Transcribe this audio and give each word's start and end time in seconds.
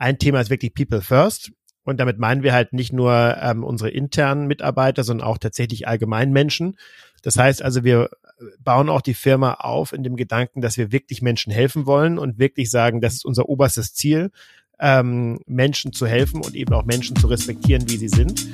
ein 0.00 0.18
Thema 0.18 0.40
ist 0.40 0.50
wirklich 0.50 0.74
People 0.74 1.02
First. 1.02 1.52
Und 1.84 1.98
damit 2.00 2.18
meinen 2.18 2.42
wir 2.42 2.52
halt 2.52 2.72
nicht 2.72 2.92
nur 2.92 3.36
ähm, 3.40 3.64
unsere 3.64 3.90
internen 3.90 4.46
Mitarbeiter, 4.46 5.04
sondern 5.04 5.26
auch 5.26 5.38
tatsächlich 5.38 5.88
allgemein 5.88 6.32
Menschen. 6.32 6.76
Das 7.22 7.36
heißt 7.36 7.62
also, 7.62 7.84
wir 7.84 8.10
bauen 8.58 8.88
auch 8.88 9.00
die 9.00 9.14
Firma 9.14 9.54
auf 9.54 9.92
in 9.92 10.02
dem 10.02 10.16
Gedanken, 10.16 10.60
dass 10.60 10.76
wir 10.78 10.92
wirklich 10.92 11.20
Menschen 11.22 11.52
helfen 11.52 11.86
wollen 11.86 12.18
und 12.18 12.38
wirklich 12.38 12.70
sagen, 12.70 13.00
das 13.00 13.14
ist 13.14 13.24
unser 13.24 13.48
oberstes 13.48 13.94
Ziel, 13.94 14.30
ähm, 14.78 15.40
Menschen 15.46 15.92
zu 15.92 16.06
helfen 16.06 16.42
und 16.42 16.54
eben 16.54 16.72
auch 16.72 16.84
Menschen 16.84 17.16
zu 17.16 17.26
respektieren, 17.26 17.88
wie 17.88 17.96
sie 17.96 18.08
sind. 18.08 18.46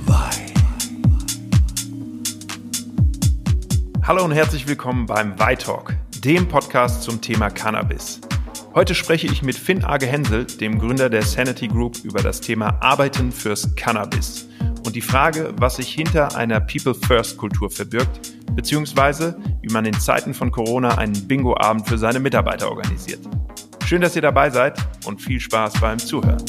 Hallo 4.02 4.24
und 4.24 4.32
herzlich 4.32 4.66
willkommen 4.66 5.06
beim 5.06 5.36
Talk, 5.36 5.94
dem 6.24 6.48
Podcast 6.48 7.02
zum 7.02 7.20
Thema 7.20 7.50
Cannabis. 7.50 8.20
Heute 8.77 8.95
spreche 8.95 9.27
ich 9.27 9.40
mit 9.40 9.56
Finn 9.56 9.86
Age 9.86 10.04
Hensel, 10.04 10.45
dem 10.45 10.79
Gründer 10.79 11.08
der 11.08 11.22
Sanity 11.22 11.66
Group, 11.66 11.96
über 12.04 12.22
das 12.22 12.43
Thema 12.43 12.76
Arbeiten 12.82 13.32
fürs 13.32 13.75
Cannabis 13.75 14.50
und 14.85 14.94
die 14.94 15.00
Frage, 15.00 15.54
was 15.57 15.76
sich 15.76 15.94
hinter 15.94 16.36
einer 16.36 16.61
People-First-Kultur 16.61 17.71
verbirgt, 17.71 18.35
beziehungsweise 18.54 19.39
wie 19.62 19.72
man 19.72 19.86
in 19.86 19.99
Zeiten 19.99 20.35
von 20.35 20.50
Corona 20.50 20.99
einen 20.99 21.26
Bingo-Abend 21.26 21.89
für 21.89 21.96
seine 21.96 22.21
Mitarbeiter 22.21 22.68
organisiert. 22.68 23.21
Schön, 23.86 24.02
dass 24.02 24.14
ihr 24.14 24.21
dabei 24.21 24.50
seid 24.50 24.79
und 25.07 25.22
viel 25.22 25.40
Spaß 25.40 25.80
beim 25.80 25.99
Zuhören. 25.99 26.44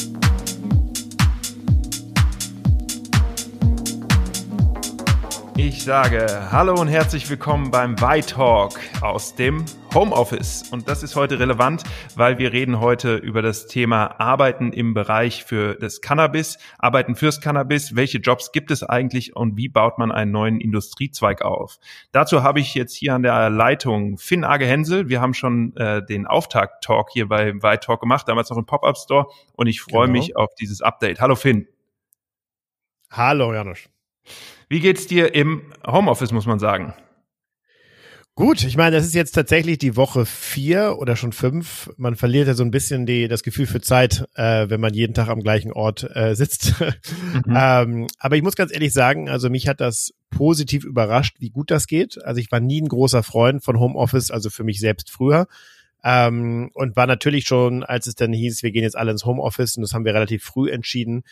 Ich 5.56 5.82
sage 5.82 6.28
Hallo 6.52 6.74
und 6.74 6.90
herzlich 6.90 7.30
willkommen 7.30 7.72
beim 7.72 7.94
Y-Talk 7.94 8.78
aus 9.00 9.34
dem 9.34 9.64
Homeoffice. 9.98 10.62
Und 10.70 10.88
das 10.88 11.02
ist 11.02 11.16
heute 11.16 11.40
relevant, 11.40 11.82
weil 12.16 12.38
wir 12.38 12.54
reden 12.54 12.80
heute 12.80 13.16
über 13.16 13.42
das 13.42 13.66
Thema 13.66 14.20
Arbeiten 14.20 14.72
im 14.72 14.94
Bereich 14.94 15.44
für 15.44 15.74
das 15.74 16.02
Cannabis, 16.02 16.60
Arbeiten 16.78 17.16
fürs 17.16 17.42
Cannabis. 17.42 17.96
Welche 17.96 18.20
Jobs 18.20 18.52
gibt 18.52 18.70
es 18.70 18.84
eigentlich 18.84 19.36
und 19.36 19.58
wie 19.58 19.70
baut 19.70 19.98
man 19.98 20.12
einen 20.12 20.30
neuen 20.32 20.62
Industriezweig 20.62 21.42
auf? 21.42 21.80
Dazu 22.12 22.44
habe 22.44 22.60
ich 22.60 22.76
jetzt 22.76 22.96
hier 22.96 23.16
an 23.16 23.24
der 23.24 23.50
Leitung 23.50 24.20
Finn 24.20 24.44
Age 24.44 24.66
Hensel. 24.66 25.10
Wir 25.10 25.20
haben 25.20 25.34
schon 25.34 25.76
äh, 25.78 26.06
den 26.06 26.28
Auftakt-Talk 26.28 27.10
hier 27.12 27.28
bei 27.28 27.50
Y-Talk 27.50 28.00
gemacht, 28.00 28.28
damals 28.28 28.52
noch 28.52 28.58
im 28.58 28.68
Pop-Up 28.68 29.00
Store. 29.00 29.26
Und 29.54 29.66
ich 29.66 29.82
freue 29.82 30.06
genau. 30.06 30.20
mich 30.20 30.36
auf 30.38 30.54
dieses 30.54 30.84
Update. 30.84 31.22
Hallo 31.22 31.34
Finn. 31.34 31.68
Hallo 33.10 33.52
Janusz. 33.52 33.90
Wie 34.70 34.80
geht's 34.80 35.08
dir 35.08 35.34
im 35.34 35.74
Homeoffice, 35.88 36.32
muss 36.32 36.46
man 36.46 36.60
sagen? 36.60 36.94
Gut, 38.38 38.64
ich 38.66 38.78
meine, 38.78 38.96
das 38.96 39.04
ist 39.04 39.16
jetzt 39.16 39.32
tatsächlich 39.32 39.80
die 39.80 39.96
Woche 39.96 40.24
vier 40.28 40.98
oder 41.00 41.16
schon 41.16 41.32
fünf. 41.32 41.92
Man 41.98 42.16
verliert 42.16 42.48
ja 42.48 42.54
so 42.54 42.62
ein 42.62 42.70
bisschen 42.70 43.08
die, 43.08 43.28
das 43.28 43.42
Gefühl 43.42 43.66
für 43.66 43.82
Zeit, 43.82 44.30
äh, 44.36 44.70
wenn 44.70 44.80
man 44.80 44.94
jeden 44.94 45.16
Tag 45.16 45.30
am 45.30 45.42
gleichen 45.42 45.72
Ort 45.72 46.08
äh, 46.16 46.36
sitzt. 46.36 46.76
Mhm. 46.80 47.44
ähm, 47.58 48.08
aber 48.20 48.36
ich 48.36 48.44
muss 48.44 48.56
ganz 48.56 48.72
ehrlich 48.72 48.94
sagen, 48.94 49.28
also 49.28 49.50
mich 49.50 49.68
hat 49.68 49.82
das 49.82 50.14
positiv 50.30 50.84
überrascht, 50.84 51.38
wie 51.40 51.50
gut 51.50 51.72
das 51.72 51.88
geht. 51.88 52.24
Also 52.24 52.40
ich 52.40 52.52
war 52.52 52.60
nie 52.60 52.80
ein 52.80 52.90
großer 52.90 53.24
Freund 53.24 53.64
von 53.64 53.80
Homeoffice, 53.80 54.30
also 54.30 54.52
für 54.52 54.64
mich 54.64 54.80
selbst 54.80 55.10
früher. 55.10 55.48
Ähm, 56.04 56.70
und 56.76 56.96
war 56.96 57.08
natürlich 57.08 57.48
schon, 57.48 57.84
als 57.84 58.06
es 58.06 58.14
dann 58.14 58.34
hieß, 58.34 58.62
wir 58.62 58.70
gehen 58.70 58.84
jetzt 58.84 58.98
alle 58.98 59.10
ins 59.10 59.26
Homeoffice, 59.26 59.78
und 59.78 59.82
das 59.82 59.94
haben 59.94 60.06
wir 60.06 60.14
relativ 60.14 60.44
früh 60.44 60.70
entschieden, 60.70 61.24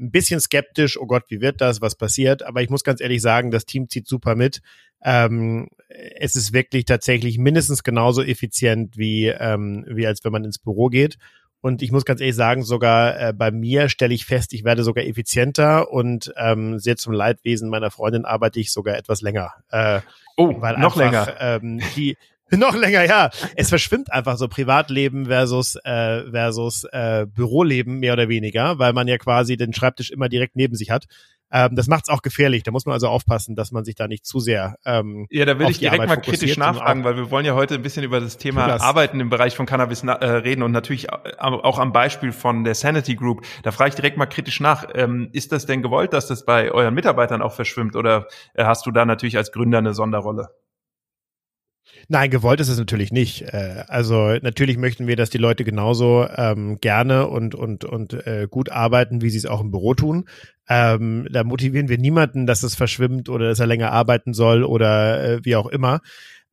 ein 0.00 0.10
bisschen 0.10 0.40
skeptisch, 0.40 0.98
oh 0.98 1.06
Gott, 1.06 1.24
wie 1.28 1.40
wird 1.40 1.60
das, 1.60 1.80
was 1.80 1.94
passiert? 1.94 2.42
Aber 2.42 2.62
ich 2.62 2.70
muss 2.70 2.84
ganz 2.84 3.00
ehrlich 3.00 3.22
sagen, 3.22 3.50
das 3.50 3.66
Team 3.66 3.88
zieht 3.88 4.08
super 4.08 4.34
mit. 4.34 4.62
Ähm, 5.02 5.68
es 5.88 6.36
ist 6.36 6.52
wirklich 6.52 6.84
tatsächlich 6.84 7.38
mindestens 7.38 7.82
genauso 7.82 8.22
effizient 8.22 8.96
wie, 8.96 9.26
ähm, 9.26 9.84
wie 9.88 10.06
als 10.06 10.24
wenn 10.24 10.32
man 10.32 10.44
ins 10.44 10.58
Büro 10.58 10.88
geht. 10.88 11.16
Und 11.62 11.82
ich 11.82 11.92
muss 11.92 12.06
ganz 12.06 12.20
ehrlich 12.22 12.36
sagen, 12.36 12.62
sogar 12.62 13.20
äh, 13.20 13.32
bei 13.34 13.50
mir 13.50 13.90
stelle 13.90 14.14
ich 14.14 14.24
fest, 14.24 14.54
ich 14.54 14.64
werde 14.64 14.82
sogar 14.82 15.04
effizienter 15.04 15.92
und 15.92 16.32
ähm, 16.36 16.78
sehr 16.78 16.96
zum 16.96 17.12
Leidwesen 17.12 17.68
meiner 17.68 17.90
Freundin 17.90 18.24
arbeite 18.24 18.60
ich 18.60 18.72
sogar 18.72 18.96
etwas 18.96 19.20
länger. 19.20 19.52
Äh, 19.68 20.00
oh, 20.38 20.46
noch 20.52 20.62
einfach, 20.62 20.96
länger. 20.96 21.36
Ähm, 21.38 21.82
die, 21.96 22.16
Noch 22.56 22.74
länger, 22.74 23.04
ja. 23.04 23.30
Es 23.56 23.68
verschwimmt 23.68 24.12
einfach 24.12 24.36
so 24.36 24.48
Privatleben 24.48 25.26
versus 25.26 25.76
äh, 25.84 26.30
versus 26.30 26.84
äh, 26.84 27.26
Büroleben 27.26 27.98
mehr 27.98 28.14
oder 28.14 28.28
weniger, 28.28 28.78
weil 28.78 28.92
man 28.92 29.08
ja 29.08 29.18
quasi 29.18 29.56
den 29.56 29.72
Schreibtisch 29.72 30.10
immer 30.10 30.28
direkt 30.28 30.56
neben 30.56 30.74
sich 30.74 30.90
hat. 30.90 31.06
Ähm, 31.52 31.74
das 31.74 31.88
macht 31.88 32.04
es 32.04 32.10
auch 32.10 32.22
gefährlich. 32.22 32.62
Da 32.62 32.70
muss 32.70 32.86
man 32.86 32.92
also 32.92 33.08
aufpassen, 33.08 33.56
dass 33.56 33.72
man 33.72 33.84
sich 33.84 33.94
da 33.94 34.06
nicht 34.06 34.24
zu 34.24 34.38
sehr. 34.40 34.76
Ähm, 34.84 35.26
ja, 35.30 35.44
da 35.44 35.58
will 35.58 35.68
ich 35.68 35.78
direkt 35.78 36.06
mal 36.06 36.16
kritisch 36.16 36.56
nachfragen, 36.56 37.04
weil 37.04 37.16
wir 37.16 37.30
wollen 37.30 37.44
ja 37.44 37.54
heute 37.54 37.74
ein 37.74 37.82
bisschen 37.82 38.04
über 38.04 38.20
das 38.20 38.38
Thema 38.38 38.68
das. 38.68 38.82
Arbeiten 38.82 39.18
im 39.20 39.30
Bereich 39.30 39.56
von 39.56 39.66
Cannabis 39.66 40.02
äh, 40.04 40.10
reden 40.12 40.62
und 40.62 40.72
natürlich 40.72 41.12
auch 41.12 41.78
am 41.78 41.92
Beispiel 41.92 42.32
von 42.32 42.64
der 42.64 42.74
Sanity 42.74 43.16
Group. 43.16 43.44
Da 43.62 43.72
frage 43.72 43.90
ich 43.90 43.94
direkt 43.96 44.16
mal 44.16 44.26
kritisch 44.26 44.60
nach. 44.60 44.86
Ähm, 44.94 45.28
ist 45.32 45.50
das 45.52 45.66
denn 45.66 45.82
gewollt, 45.82 46.12
dass 46.12 46.28
das 46.28 46.44
bei 46.44 46.70
euren 46.70 46.94
Mitarbeitern 46.94 47.42
auch 47.42 47.52
verschwimmt 47.52 47.96
oder 47.96 48.28
äh, 48.54 48.64
hast 48.64 48.86
du 48.86 48.92
da 48.92 49.04
natürlich 49.04 49.36
als 49.36 49.50
Gründer 49.50 49.78
eine 49.78 49.94
Sonderrolle? 49.94 50.50
Nein, 52.08 52.30
gewollt 52.30 52.60
ist 52.60 52.68
es 52.68 52.78
natürlich 52.78 53.12
nicht. 53.12 53.42
Äh, 53.42 53.84
also 53.86 54.34
natürlich 54.42 54.76
möchten 54.76 55.06
wir, 55.06 55.16
dass 55.16 55.30
die 55.30 55.38
Leute 55.38 55.64
genauso 55.64 56.26
ähm, 56.36 56.78
gerne 56.80 57.28
und 57.28 57.54
und 57.54 57.84
und 57.84 58.14
äh, 58.26 58.48
gut 58.50 58.70
arbeiten, 58.70 59.22
wie 59.22 59.30
sie 59.30 59.38
es 59.38 59.46
auch 59.46 59.60
im 59.60 59.70
Büro 59.70 59.94
tun. 59.94 60.28
Ähm, 60.68 61.28
da 61.30 61.44
motivieren 61.44 61.88
wir 61.88 61.98
niemanden, 61.98 62.46
dass 62.46 62.62
es 62.62 62.74
verschwimmt 62.74 63.28
oder 63.28 63.48
dass 63.48 63.60
er 63.60 63.66
länger 63.66 63.92
arbeiten 63.92 64.34
soll 64.34 64.64
oder 64.64 65.22
äh, 65.22 65.44
wie 65.44 65.56
auch 65.56 65.66
immer. 65.66 66.00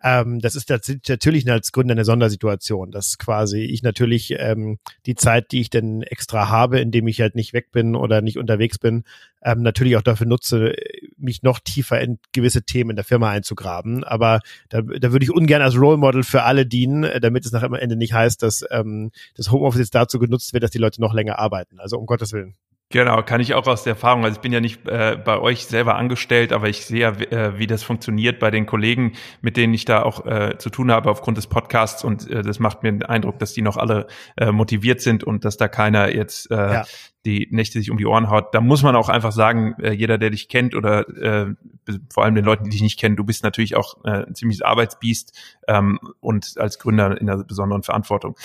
Ähm, 0.03 0.39
das 0.39 0.55
ist 0.55 0.69
natürlich 0.69 1.49
als 1.49 1.71
Gründer 1.71 1.93
eine 1.93 2.05
Sondersituation, 2.05 2.91
dass 2.91 3.17
quasi 3.17 3.61
ich 3.61 3.81
natürlich 3.81 4.35
ähm, 4.37 4.77
die 5.07 5.15
Zeit, 5.15 5.51
die 5.51 5.61
ich 5.61 5.71
denn 5.71 6.03
extra 6.03 6.49
habe, 6.49 6.79
indem 6.79 7.07
ich 7.07 7.19
halt 7.19 7.35
nicht 7.35 7.53
weg 7.53 7.71
bin 7.71 7.95
oder 7.95 8.21
nicht 8.21 8.37
unterwegs 8.37 8.77
bin, 8.77 9.05
ähm, 9.41 9.63
natürlich 9.63 9.97
auch 9.97 10.03
dafür 10.03 10.27
nutze, 10.27 10.75
mich 11.17 11.43
noch 11.43 11.59
tiefer 11.59 11.99
in 12.01 12.19
gewisse 12.31 12.63
Themen 12.63 12.91
in 12.91 12.95
der 12.95 13.05
Firma 13.05 13.29
einzugraben. 13.31 14.03
Aber 14.03 14.39
da, 14.69 14.81
da 14.81 15.11
würde 15.11 15.23
ich 15.23 15.31
ungern 15.31 15.61
als 15.61 15.77
Role 15.77 15.97
Model 15.97 16.23
für 16.23 16.43
alle 16.43 16.65
dienen, 16.65 17.03
äh, 17.03 17.19
damit 17.19 17.45
es 17.45 17.51
nach 17.51 17.63
am 17.63 17.73
Ende 17.73 17.95
nicht 17.95 18.13
heißt, 18.13 18.41
dass 18.43 18.63
ähm, 18.71 19.11
das 19.35 19.51
Homeoffice 19.51 19.79
jetzt 19.79 19.95
dazu 19.95 20.19
genutzt 20.19 20.53
wird, 20.53 20.63
dass 20.63 20.71
die 20.71 20.77
Leute 20.77 21.01
noch 21.01 21.13
länger 21.13 21.39
arbeiten. 21.39 21.79
Also 21.79 21.97
um 21.97 22.05
Gottes 22.05 22.33
Willen. 22.33 22.55
Genau, 22.89 23.21
kann 23.21 23.41
ich 23.41 23.53
auch 23.53 23.67
aus 23.67 23.83
der 23.83 23.93
Erfahrung. 23.93 24.23
Also 24.23 24.37
ich 24.37 24.41
bin 24.41 24.53
ja 24.53 24.61
nicht 24.61 24.87
äh, 24.87 25.17
bei 25.17 25.39
euch 25.39 25.65
selber 25.65 25.95
angestellt, 25.97 26.53
aber 26.53 26.69
ich 26.69 26.85
sehe 26.85 27.01
ja, 27.01 27.09
äh, 27.09 27.59
wie 27.59 27.67
das 27.67 27.83
funktioniert 27.83 28.39
bei 28.39 28.49
den 28.49 28.65
Kollegen, 28.65 29.11
mit 29.41 29.57
denen 29.57 29.73
ich 29.73 29.83
da 29.83 30.03
auch 30.03 30.25
äh, 30.25 30.57
zu 30.57 30.69
tun 30.69 30.89
habe 30.89 31.11
aufgrund 31.11 31.37
des 31.37 31.47
Podcasts. 31.47 32.05
Und 32.05 32.29
äh, 32.29 32.43
das 32.43 32.59
macht 32.59 32.83
mir 32.83 32.91
den 32.93 33.03
Eindruck, 33.03 33.39
dass 33.39 33.51
die 33.51 33.61
noch 33.61 33.75
alle 33.75 34.07
äh, 34.37 34.53
motiviert 34.53 35.01
sind 35.01 35.25
und 35.25 35.43
dass 35.43 35.57
da 35.57 35.67
keiner 35.67 36.15
jetzt 36.15 36.49
äh, 36.49 36.55
ja. 36.55 36.85
die 37.25 37.49
Nächte 37.51 37.77
sich 37.79 37.91
um 37.91 37.97
die 37.97 38.05
Ohren 38.05 38.29
haut. 38.29 38.55
Da 38.55 38.61
muss 38.61 38.83
man 38.83 38.95
auch 38.95 39.09
einfach 39.09 39.33
sagen, 39.33 39.75
äh, 39.81 39.91
jeder, 39.91 40.17
der 40.17 40.29
dich 40.29 40.47
kennt 40.47 40.73
oder 40.73 41.09
äh, 41.09 41.53
vor 42.09 42.23
allem 42.23 42.35
den 42.35 42.45
Leuten, 42.45 42.63
die 42.63 42.69
dich 42.69 42.81
nicht 42.81 42.97
kennen, 42.97 43.17
du 43.17 43.25
bist 43.25 43.43
natürlich 43.43 43.75
auch 43.75 43.97
äh, 44.05 44.25
ein 44.25 44.35
ziemliches 44.35 44.61
Arbeitsbiest 44.61 45.37
ähm, 45.67 45.99
und 46.21 46.53
als 46.57 46.79
Gründer 46.79 47.19
in 47.19 47.29
einer 47.29 47.43
besonderen 47.43 47.83
Verantwortung. 47.83 48.37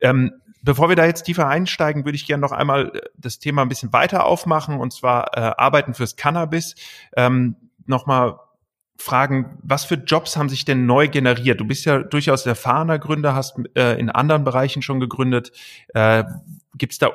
Ähm, 0.00 0.32
Bevor 0.62 0.88
wir 0.88 0.96
da 0.96 1.06
jetzt 1.06 1.22
tiefer 1.24 1.48
einsteigen, 1.48 2.04
würde 2.04 2.16
ich 2.16 2.26
gerne 2.26 2.40
noch 2.40 2.52
einmal 2.52 2.88
äh, 2.94 3.00
das 3.16 3.38
Thema 3.38 3.62
ein 3.62 3.68
bisschen 3.68 3.92
weiter 3.92 4.24
aufmachen 4.24 4.78
und 4.78 4.92
zwar 4.92 5.36
äh, 5.36 5.40
Arbeiten 5.56 5.94
fürs 5.94 6.16
Cannabis. 6.16 6.74
Ähm, 7.16 7.56
Nochmal 7.86 8.38
fragen, 9.00 9.58
was 9.62 9.84
für 9.84 9.96
Jobs 9.96 10.36
haben 10.36 10.48
sich 10.48 10.64
denn 10.64 10.86
neu 10.86 11.08
generiert? 11.08 11.60
Du 11.60 11.66
bist 11.66 11.84
ja 11.86 12.02
durchaus 12.02 12.46
erfahrener 12.46 12.98
Gründer, 12.98 13.34
hast 13.34 13.56
äh, 13.74 13.98
in 13.98 14.10
anderen 14.10 14.44
Bereichen 14.44 14.82
schon 14.82 15.00
gegründet. 15.00 15.52
Äh, 15.94 16.24
Gibt 16.76 16.92
es 16.92 16.98
da 16.98 17.10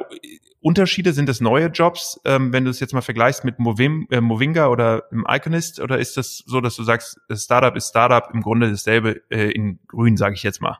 Unterschiede? 0.60 1.14
Sind 1.14 1.30
das 1.30 1.42
neue 1.42 1.68
Jobs, 1.68 2.20
ähm, 2.26 2.52
wenn 2.52 2.66
du 2.66 2.72
es 2.72 2.80
jetzt 2.80 2.94
mal 2.94 3.02
vergleichst 3.02 3.46
mit 3.46 3.56
äh, 3.60 4.22
Movinga 4.22 4.68
oder 4.68 5.04
im 5.12 5.26
Iconist? 5.30 5.80
Oder 5.80 6.00
ist 6.00 6.18
das 6.18 6.44
so, 6.46 6.60
dass 6.60 6.76
du 6.76 6.84
sagst, 6.84 7.20
Startup 7.32 7.76
ist 7.76 7.90
Startup, 7.90 8.30
im 8.34 8.42
Grunde 8.42 8.70
dasselbe 8.70 9.22
äh, 9.30 9.52
in 9.52 9.80
grün, 9.88 10.18
sage 10.18 10.36
ich 10.36 10.44
jetzt 10.44 10.62
mal? 10.62 10.80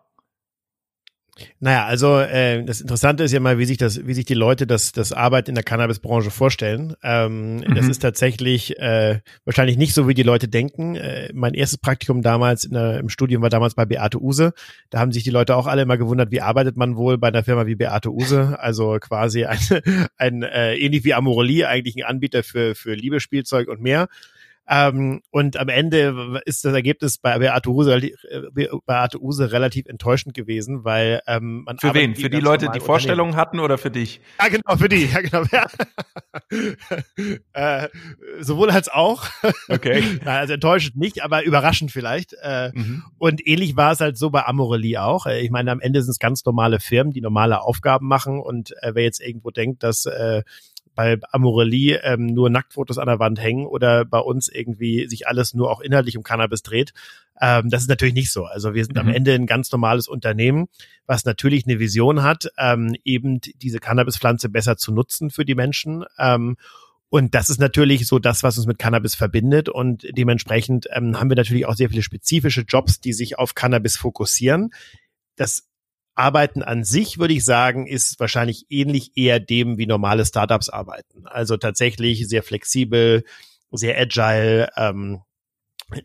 Naja, 1.60 1.86
also 1.86 2.18
äh, 2.20 2.64
das 2.64 2.80
Interessante 2.80 3.24
ist 3.24 3.34
ja 3.34 3.42
mal, 3.42 3.58
wie 3.58 3.66
sich 3.66 3.78
das, 3.78 4.08
wie 4.08 4.14
sich 4.14 4.24
die 4.24 4.34
Leute 4.34 4.66
das, 4.66 4.94
das 4.94 5.12
Arbeit 5.12 5.50
in 5.50 5.56
der 5.56 5.66
Cannabisbranche 5.66 6.32
vorstellen. 6.32 6.96
Ähm, 7.04 7.58
mhm. 7.58 7.76
Das 7.76 7.90
ist 7.90 8.00
tatsächlich 8.00 8.80
äh, 8.80 9.20
wahrscheinlich 9.44 9.76
nicht 9.76 9.94
so, 9.94 10.08
wie 10.08 10.14
die 10.14 10.24
Leute 10.24 10.48
denken. 10.48 10.96
Äh, 10.96 11.32
mein 11.34 11.54
erstes 11.54 11.78
Praktikum 11.78 12.22
damals 12.22 12.70
der, 12.70 13.00
im 13.00 13.10
Studium 13.10 13.42
war 13.42 13.50
damals 13.50 13.76
bei 13.76 13.86
Beate 13.86 14.22
Use. 14.22 14.54
Da 14.90 15.00
haben 15.00 15.12
sich 15.12 15.24
die 15.24 15.30
Leute 15.30 15.58
auch 15.58 15.68
alle 15.68 15.82
immer 15.82 15.98
gewundert, 15.98 16.32
wie 16.32 16.42
arbeitet 16.42 16.78
man 16.78 16.96
wohl 16.96 17.18
bei 17.18 17.28
einer 17.28 17.44
Firma 17.44 17.66
wie 17.66 17.76
Beate 17.76 18.14
Use? 18.14 18.58
Also 18.58 18.98
quasi 19.02 19.44
ein, 19.44 19.60
ein 20.18 20.44
äh, 20.44 20.76
ähnlich 20.76 21.04
wie 21.04 21.14
Amorelie, 21.14 21.68
eigentlich 21.68 21.98
ein 21.98 22.04
Anbieter 22.04 22.44
für, 22.44 22.76
für 22.76 22.94
Liebespielzeug 22.94 23.68
und 23.68 23.82
mehr. 23.82 24.08
Ähm, 24.68 25.22
und 25.30 25.58
am 25.58 25.70
Ende 25.70 26.42
ist 26.46 26.66
das 26.66 26.74
Ergebnis 26.74 27.20
bei 27.20 27.38
Beate 27.38 27.70
Use, 27.70 28.12
Beate 28.86 29.22
Use 29.22 29.52
relativ 29.52 29.86
enttäuschend 29.86 30.34
gewesen, 30.34 30.84
weil 30.84 31.22
ähm, 31.28 31.64
man 31.66 31.78
Für 31.78 31.94
wen? 31.94 32.16
Für 32.16 32.30
die 32.30 32.40
Leute, 32.40 32.70
die 32.74 32.80
Vorstellungen 32.80 33.36
hatten 33.36 33.60
oder 33.60 33.78
für 33.78 33.92
dich? 33.92 34.22
Ja, 34.40 34.48
genau, 34.48 34.76
für 34.78 34.90
die. 34.90 35.06
Ja, 35.06 35.22
genau. 35.22 35.44
Ja. 35.52 35.68
äh, 37.84 37.90
sowohl 38.40 38.72
als 38.72 38.90
auch. 38.90 39.26
Okay. 39.70 40.04
also 40.26 40.54
enttäuschend 40.54 40.98
nicht, 40.98 41.24
aber 41.24 41.44
überraschend 41.44 41.92
vielleicht. 41.92 42.36
Äh, 42.42 42.72
mhm. 42.74 43.04
Und 43.20 43.46
ähnlich 43.46 43.76
war 43.76 43.92
es 43.92 44.00
halt 44.00 44.18
so 44.18 44.32
bei 44.32 44.46
Amorelie 44.46 44.98
auch. 44.98 45.28
Äh, 45.28 45.42
ich 45.42 45.52
meine, 45.52 45.72
am 45.72 45.80
Ende 45.80 46.02
sind 46.02 46.12
es 46.12 46.20
ganz 46.20 46.44
normale 46.44 46.80
Firmen, 46.80 47.14
die 47.14 47.22
normale 47.22 47.62
Aufgaben 47.62 48.08
machen. 48.08 48.40
Und 48.40 48.72
äh, 48.82 48.96
wer 48.96 49.04
jetzt 49.04 49.22
irgendwo 49.22 49.52
denkt, 49.52 49.84
dass 49.84 50.06
äh, 50.06 50.42
bei 50.96 51.20
Amorelie 51.32 52.00
ähm, 52.04 52.28
nur 52.28 52.50
Nacktfotos 52.50 52.98
an 52.98 53.08
der 53.08 53.20
Wand 53.20 53.42
hängen 53.42 53.68
oder 53.68 54.06
bei 54.06 54.20
uns 54.20 54.48
irgendwie 54.48 55.08
sich 55.08 55.28
alles 55.28 55.54
nur 55.54 55.70
auch 55.70 55.82
inhaltlich 55.82 56.18
um 56.18 56.24
Cannabis 56.24 56.64
dreht. 56.64 56.94
Ähm, 57.40 57.70
das 57.70 57.84
ist 57.84 57.90
natürlich 57.90 58.14
nicht 58.14 58.32
so. 58.32 58.46
Also 58.46 58.74
wir 58.74 58.84
sind 58.84 58.96
mhm. 58.96 59.02
am 59.02 59.10
Ende 59.10 59.34
ein 59.34 59.46
ganz 59.46 59.72
normales 59.72 60.08
Unternehmen, 60.08 60.68
was 61.06 61.26
natürlich 61.26 61.66
eine 61.68 61.80
Vision 61.80 62.24
hat, 62.24 62.48
ähm, 62.58 62.96
eben 63.04 63.42
diese 63.42 63.80
Cannabispflanze 63.80 64.50
besser 64.50 64.78
zu 64.78 64.94
nutzen 64.94 65.30
für 65.30 65.46
die 65.46 65.56
Menschen. 65.56 66.06
Ähm, 66.18 66.56
und 67.10 67.36
das 67.36 67.50
ist 67.50 67.60
natürlich 67.60 68.08
so 68.08 68.20
das, 68.20 68.44
was 68.44 68.58
uns 68.58 68.68
mit 68.68 68.80
Cannabis 68.80 69.16
verbindet. 69.16 69.70
Und 69.70 70.06
dementsprechend 70.18 70.88
ähm, 70.92 71.20
haben 71.20 71.30
wir 71.30 71.36
natürlich 71.36 71.66
auch 71.66 71.76
sehr 71.76 71.90
viele 71.90 72.02
spezifische 72.02 72.62
Jobs, 72.62 73.00
die 73.00 73.14
sich 73.14 73.38
auf 73.38 73.54
Cannabis 73.56 73.96
fokussieren. 73.98 74.72
Das 75.36 75.68
Arbeiten 76.16 76.64
an 76.64 76.84
sich, 76.84 77.20
würde 77.20 77.34
ich 77.34 77.44
sagen, 77.44 77.88
ist 77.88 78.20
wahrscheinlich 78.20 78.66
ähnlich 78.70 79.12
eher 79.16 79.40
dem, 79.40 79.78
wie 79.78 79.86
normale 79.86 80.26
Startups 80.26 80.70
arbeiten. 80.70 81.28
Also 81.28 81.58
tatsächlich 81.58 82.28
sehr 82.28 82.42
flexibel, 82.42 83.24
sehr 83.72 84.00
agile, 84.00 84.70
ähm, 84.78 85.22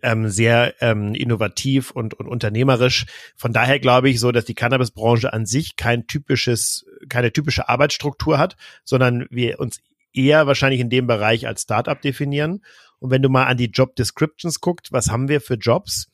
ähm, 0.02 0.28
sehr 0.28 0.74
ähm, 0.80 1.14
innovativ 1.14 1.90
und, 1.90 2.14
und 2.14 2.26
unternehmerisch. 2.26 3.06
Von 3.36 3.52
daher 3.52 3.78
glaube 3.78 4.10
ich 4.10 4.20
so, 4.20 4.32
dass 4.32 4.44
die 4.44 4.54
Cannabisbranche 4.54 5.32
an 5.32 5.46
sich 5.46 5.76
kein 5.76 6.06
typisches, 6.06 6.84
keine 7.08 7.32
typische 7.32 7.68
Arbeitsstruktur 7.68 8.38
hat, 8.38 8.56
sondern 8.84 9.26
wir 9.30 9.58
uns 9.58 9.80
eher 10.12 10.46
wahrscheinlich 10.46 10.80
in 10.80 10.90
dem 10.90 11.06
Bereich 11.06 11.46
als 11.46 11.62
Startup 11.62 12.00
definieren. 12.00 12.62
Und 12.98 13.10
wenn 13.10 13.22
du 13.22 13.28
mal 13.28 13.46
an 13.46 13.56
die 13.56 13.70
Job 13.70 13.96
Descriptions 13.96 14.60
guckst, 14.60 14.92
was 14.92 15.08
haben 15.08 15.28
wir 15.28 15.40
für 15.40 15.54
Jobs? 15.54 16.10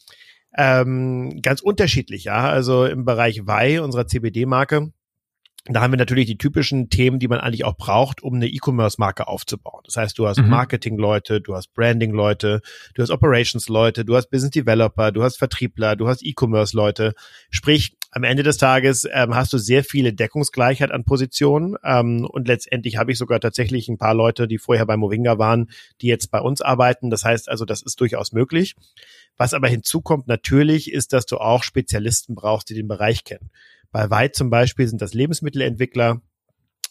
Ähm, 0.57 1.41
ganz 1.43 1.61
unterschiedlich, 1.61 2.25
ja. 2.25 2.49
Also 2.49 2.87
im 2.87 3.05
Bereich 3.05 3.47
Wei, 3.47 3.81
unserer 3.81 4.07
CBD-Marke, 4.07 4.93
da 5.69 5.81
haben 5.81 5.93
wir 5.93 5.99
natürlich 5.99 6.27
die 6.27 6.39
typischen 6.39 6.91
Themen, 6.91 7.19
die 7.19 7.29
man 7.29 7.41
eigentlich 7.41 7.65
auch 7.65 7.77
braucht, 7.77 8.23
um 8.23 8.35
eine 8.35 8.47
E-Commerce-Marke 8.47 9.27
aufzubauen. 9.27 9.83
Das 9.85 9.97
heißt, 9.97 10.19
du 10.19 10.27
hast 10.29 10.39
mhm. 10.39 10.49
Marketing-Leute, 10.49 11.41
du 11.41 11.55
hast 11.55 11.75
Branding-Leute, 11.75 12.61
du 12.95 13.03
hast 13.03 13.11
Operations-Leute, 13.11 14.05
du 14.05 14.17
hast 14.17 14.31
Business-Developer, 14.31 15.11
du 15.13 15.25
hast 15.25 15.39
Vertriebler, 15.39 15.97
du 15.97 16.09
hast 16.09 16.25
E-Commerce-Leute. 16.25 17.15
Sprich, 17.51 17.97
am 18.13 18.25
Ende 18.25 18.43
des 18.43 18.57
Tages 18.57 19.07
ähm, 19.13 19.35
hast 19.35 19.53
du 19.53 19.59
sehr 19.59 19.85
viele 19.85 20.13
Deckungsgleichheit 20.15 20.91
an 20.91 21.05
Positionen 21.05 21.77
ähm, 21.85 22.25
und 22.25 22.49
letztendlich 22.49 22.97
habe 22.97 23.13
ich 23.13 23.19
sogar 23.19 23.41
tatsächlich 23.41 23.89
ein 23.89 23.99
paar 23.99 24.15
Leute, 24.15 24.49
die 24.49 24.59
vorher 24.59 24.87
bei 24.87 24.97
Movinga 24.97 25.39
waren, 25.39 25.69
die 26.01 26.07
jetzt 26.07 26.31
bei 26.31 26.41
uns 26.41 26.63
arbeiten. 26.63 27.11
Das 27.11 27.25
heißt 27.25 27.49
also, 27.49 27.65
das 27.65 27.83
ist 27.83 28.01
durchaus 28.01 28.33
möglich. 28.33 28.75
Was 29.37 29.53
aber 29.53 29.69
hinzukommt 29.69 30.29
natürlich, 30.29 30.93
ist, 30.93 31.13
dass 31.13 31.27
du 31.27 31.37
auch 31.37 31.63
Spezialisten 31.63 32.35
brauchst, 32.35 32.71
die 32.71 32.75
den 32.75 32.89
Bereich 32.89 33.25
kennen. 33.25 33.51
Bei 33.93 34.11
Weit 34.11 34.37
zum 34.37 34.51
Beispiel 34.51 34.87
sind 34.89 35.03
das 35.03 35.15
Lebensmittelentwickler, 35.15 36.21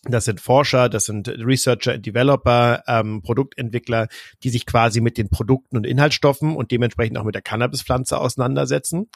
das 0.08 0.26
sind 0.26 0.40
Forscher, 0.40 0.88
das 0.88 1.06
sind 1.06 1.28
Researcher 1.28 1.96
und 1.96 2.06
Developer, 2.06 2.84
ähm, 2.88 3.22
Produktentwickler, 3.24 4.08
die 4.44 4.50
sich 4.50 4.66
quasi 4.68 5.02
mit 5.02 5.18
den 5.18 5.30
Produkten 5.30 5.78
und 5.78 5.86
Inhaltsstoffen 5.86 6.56
und 6.56 6.72
dementsprechend 6.72 7.18
auch 7.18 7.24
mit 7.24 7.34
der 7.34 7.42
Cannabispflanze 7.42 8.20
auseinandersetzen. 8.20 9.10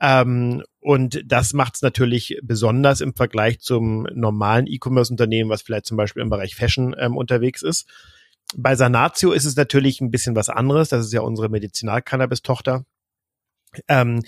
Ähm, 0.00 0.62
und 0.80 1.22
das 1.24 1.54
macht 1.54 1.76
es 1.76 1.82
natürlich 1.82 2.38
besonders 2.42 3.00
im 3.00 3.14
Vergleich 3.14 3.60
zum 3.60 4.02
normalen 4.12 4.66
E-Commerce-Unternehmen, 4.66 5.48
was 5.48 5.62
vielleicht 5.62 5.86
zum 5.86 5.96
Beispiel 5.96 6.22
im 6.22 6.30
Bereich 6.30 6.54
Fashion 6.54 6.94
ähm, 6.98 7.16
unterwegs 7.16 7.62
ist. 7.62 7.88
Bei 8.54 8.76
Sanatio 8.76 9.32
ist 9.32 9.46
es 9.46 9.56
natürlich 9.56 10.00
ein 10.02 10.10
bisschen 10.10 10.36
was 10.36 10.50
anderes. 10.50 10.90
Das 10.90 11.06
ist 11.06 11.12
ja 11.12 11.22
unsere 11.22 11.48
Medizinal-Cannabis-Tochter. 11.48 12.84
Ähm, 13.88 14.22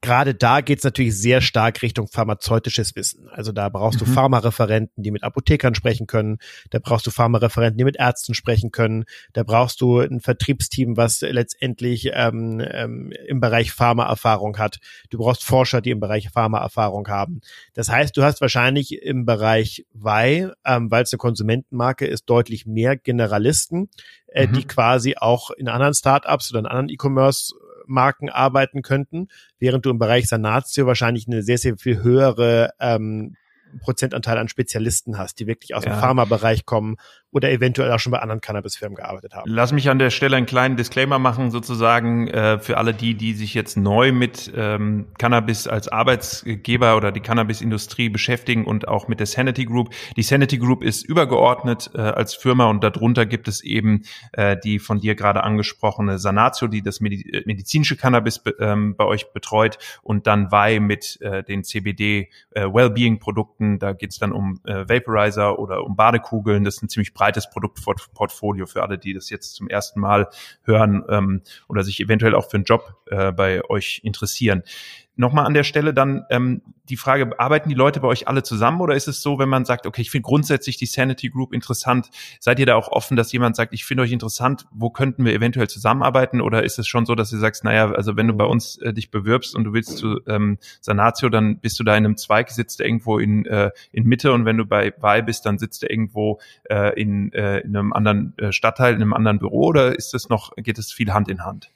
gerade 0.00 0.34
da 0.34 0.60
geht 0.60 0.78
es 0.78 0.84
natürlich 0.84 1.16
sehr 1.16 1.40
stark 1.40 1.82
Richtung 1.82 2.06
pharmazeutisches 2.06 2.94
Wissen. 2.94 3.28
Also 3.30 3.50
da 3.50 3.68
brauchst 3.68 4.00
mhm. 4.00 4.04
du 4.04 4.12
Pharmareferenten, 4.12 5.02
die 5.02 5.10
mit 5.10 5.24
Apothekern 5.24 5.74
sprechen 5.74 6.06
können. 6.06 6.38
Da 6.70 6.78
brauchst 6.78 7.06
du 7.06 7.10
Pharmareferenten, 7.10 7.78
die 7.78 7.84
mit 7.84 7.96
Ärzten 7.96 8.34
sprechen 8.34 8.70
können. 8.70 9.04
Da 9.32 9.42
brauchst 9.42 9.80
du 9.80 9.98
ein 9.98 10.20
Vertriebsteam, 10.20 10.96
was 10.96 11.20
letztendlich 11.20 12.10
ähm, 12.12 12.62
ähm, 12.64 13.12
im 13.26 13.40
Bereich 13.40 13.72
Pharmaerfahrung 13.72 14.58
hat. 14.58 14.78
Du 15.10 15.18
brauchst 15.18 15.44
Forscher, 15.44 15.80
die 15.80 15.90
im 15.90 16.00
Bereich 16.00 16.30
Pharmaerfahrung 16.30 17.08
haben. 17.08 17.40
Das 17.74 17.88
heißt, 17.88 18.16
du 18.16 18.22
hast 18.22 18.40
wahrscheinlich 18.40 19.02
im 19.02 19.24
Bereich 19.24 19.84
Wei, 19.92 20.50
ähm, 20.64 20.90
weil 20.92 21.02
es 21.02 21.12
eine 21.12 21.18
Konsumentenmarke 21.18 22.06
ist, 22.06 22.26
deutlich 22.26 22.66
mehr 22.66 22.96
Generalisten, 22.96 23.90
äh, 24.28 24.46
mhm. 24.46 24.52
die 24.52 24.64
quasi 24.64 25.16
auch 25.16 25.50
in 25.50 25.68
anderen 25.68 25.94
Startups 25.94 26.50
oder 26.50 26.60
in 26.60 26.66
anderen 26.66 26.88
E-Commerce 26.88 27.54
Marken 27.88 28.28
arbeiten 28.28 28.82
könnten, 28.82 29.28
während 29.58 29.84
du 29.84 29.90
im 29.90 29.98
Bereich 29.98 30.28
Sanatio 30.28 30.86
wahrscheinlich 30.86 31.26
eine 31.26 31.42
sehr, 31.42 31.58
sehr 31.58 31.76
viel 31.76 32.02
höhere 32.02 32.72
ähm, 32.80 33.36
Prozentanteil 33.80 34.38
an 34.38 34.48
Spezialisten 34.48 35.18
hast, 35.18 35.38
die 35.40 35.46
wirklich 35.46 35.74
aus 35.74 35.84
ja. 35.84 35.92
dem 35.92 36.00
Pharmabereich 36.00 36.66
kommen 36.66 36.96
oder 37.30 37.50
eventuell 37.50 37.92
auch 37.92 37.98
schon 37.98 38.12
bei 38.12 38.20
anderen 38.20 38.40
Cannabisfirmen 38.40 38.96
gearbeitet 38.96 39.34
haben. 39.34 39.50
Lass 39.50 39.72
mich 39.72 39.90
an 39.90 39.98
der 39.98 40.10
Stelle 40.10 40.36
einen 40.36 40.46
kleinen 40.46 40.76
Disclaimer 40.76 41.18
machen, 41.18 41.50
sozusagen 41.50 42.28
äh, 42.28 42.58
für 42.58 42.78
alle 42.78 42.94
die, 42.94 43.14
die 43.14 43.34
sich 43.34 43.52
jetzt 43.52 43.76
neu 43.76 44.12
mit 44.12 44.50
ähm, 44.56 45.08
Cannabis 45.18 45.66
als 45.66 45.88
Arbeitsgeber 45.88 46.96
oder 46.96 47.12
die 47.12 47.20
Cannabisindustrie 47.20 48.08
beschäftigen 48.08 48.64
und 48.64 48.88
auch 48.88 49.08
mit 49.08 49.20
der 49.20 49.26
Sanity 49.26 49.66
Group. 49.66 49.90
Die 50.16 50.22
Sanity 50.22 50.56
Group 50.56 50.82
ist 50.82 51.04
übergeordnet 51.04 51.90
äh, 51.94 52.00
als 52.00 52.34
Firma 52.34 52.70
und 52.70 52.82
darunter 52.82 53.26
gibt 53.26 53.46
es 53.46 53.62
eben 53.62 54.04
äh, 54.32 54.56
die 54.56 54.78
von 54.78 55.00
dir 55.00 55.14
gerade 55.14 55.44
angesprochene 55.44 56.18
Sanatio, 56.18 56.66
die 56.66 56.82
das 56.82 57.00
Medi 57.00 57.42
medizinische 57.44 57.96
Cannabis 57.96 58.42
ähm, 58.58 58.96
bei 58.96 59.04
euch 59.04 59.32
betreut 59.32 59.78
und 60.02 60.26
dann 60.26 60.50
VAI 60.50 60.80
mit 60.80 61.20
äh, 61.20 61.42
den 61.42 61.62
CBD 61.62 62.30
äh, 62.52 62.62
Wellbeing 62.62 63.18
Produkten. 63.18 63.57
Da 63.58 63.92
geht 63.92 64.10
es 64.10 64.18
dann 64.18 64.32
um 64.32 64.60
äh, 64.64 64.88
Vaporizer 64.88 65.58
oder 65.58 65.84
um 65.84 65.96
Badekugeln. 65.96 66.64
Das 66.64 66.76
sind 66.76 66.90
ziemlich 66.90 67.14
breites 67.14 67.50
Produktportfolio 67.50 68.66
für 68.66 68.82
alle, 68.82 68.98
die 68.98 69.14
das 69.14 69.30
jetzt 69.30 69.54
zum 69.54 69.68
ersten 69.68 70.00
Mal 70.00 70.28
hören 70.62 71.04
ähm, 71.08 71.42
oder 71.68 71.82
sich 71.82 72.00
eventuell 72.00 72.34
auch 72.34 72.48
für 72.48 72.56
einen 72.56 72.64
Job 72.64 72.94
äh, 73.06 73.32
bei 73.32 73.64
euch 73.68 74.00
interessieren. 74.04 74.62
Nochmal 75.18 75.46
an 75.46 75.52
der 75.52 75.64
Stelle 75.64 75.92
dann 75.92 76.24
ähm, 76.30 76.62
die 76.88 76.96
Frage, 76.96 77.38
arbeiten 77.40 77.68
die 77.68 77.74
Leute 77.74 77.98
bei 77.98 78.06
euch 78.06 78.28
alle 78.28 78.44
zusammen 78.44 78.80
oder 78.80 78.94
ist 78.94 79.08
es 79.08 79.20
so, 79.20 79.40
wenn 79.40 79.48
man 79.48 79.64
sagt, 79.64 79.84
okay, 79.84 80.00
ich 80.00 80.12
finde 80.12 80.22
grundsätzlich 80.22 80.76
die 80.76 80.86
Sanity 80.86 81.28
Group 81.28 81.52
interessant, 81.52 82.08
seid 82.38 82.60
ihr 82.60 82.66
da 82.66 82.76
auch 82.76 82.86
offen, 82.86 83.16
dass 83.16 83.32
jemand 83.32 83.56
sagt, 83.56 83.74
ich 83.74 83.84
finde 83.84 84.04
euch 84.04 84.12
interessant, 84.12 84.66
wo 84.70 84.90
könnten 84.90 85.24
wir 85.24 85.32
eventuell 85.32 85.68
zusammenarbeiten 85.68 86.40
oder 86.40 86.62
ist 86.62 86.78
es 86.78 86.86
schon 86.86 87.04
so, 87.04 87.16
dass 87.16 87.30
du 87.30 87.36
sagst, 87.36 87.64
naja, 87.64 87.90
also 87.90 88.16
wenn 88.16 88.28
du 88.28 88.34
bei 88.34 88.44
uns 88.44 88.76
äh, 88.78 88.92
dich 88.92 89.10
bewirbst 89.10 89.56
und 89.56 89.64
du 89.64 89.72
willst 89.72 89.98
zu 89.98 90.20
ähm, 90.28 90.58
Sanatio, 90.80 91.30
dann 91.30 91.58
bist 91.58 91.80
du 91.80 91.84
da 91.84 91.96
in 91.96 92.04
einem 92.04 92.16
Zweig, 92.16 92.50
sitzt 92.50 92.80
irgendwo 92.80 93.18
in, 93.18 93.44
äh, 93.46 93.72
in 93.90 94.04
Mitte 94.04 94.32
und 94.32 94.44
wenn 94.44 94.56
du 94.56 94.66
bei 94.66 94.94
Wahl 95.00 95.24
bist, 95.24 95.46
dann 95.46 95.58
sitzt 95.58 95.82
du 95.82 95.88
irgendwo 95.88 96.38
äh, 96.70 96.98
in, 97.00 97.32
äh, 97.32 97.58
in 97.58 97.76
einem 97.76 97.92
anderen 97.92 98.38
äh, 98.38 98.52
Stadtteil, 98.52 98.94
in 98.94 99.02
einem 99.02 99.14
anderen 99.14 99.40
Büro 99.40 99.66
oder 99.66 99.96
ist 99.96 100.14
es 100.14 100.28
noch, 100.28 100.54
geht 100.54 100.78
es 100.78 100.92
viel 100.92 101.12
Hand 101.12 101.28
in 101.28 101.44
Hand? 101.44 101.72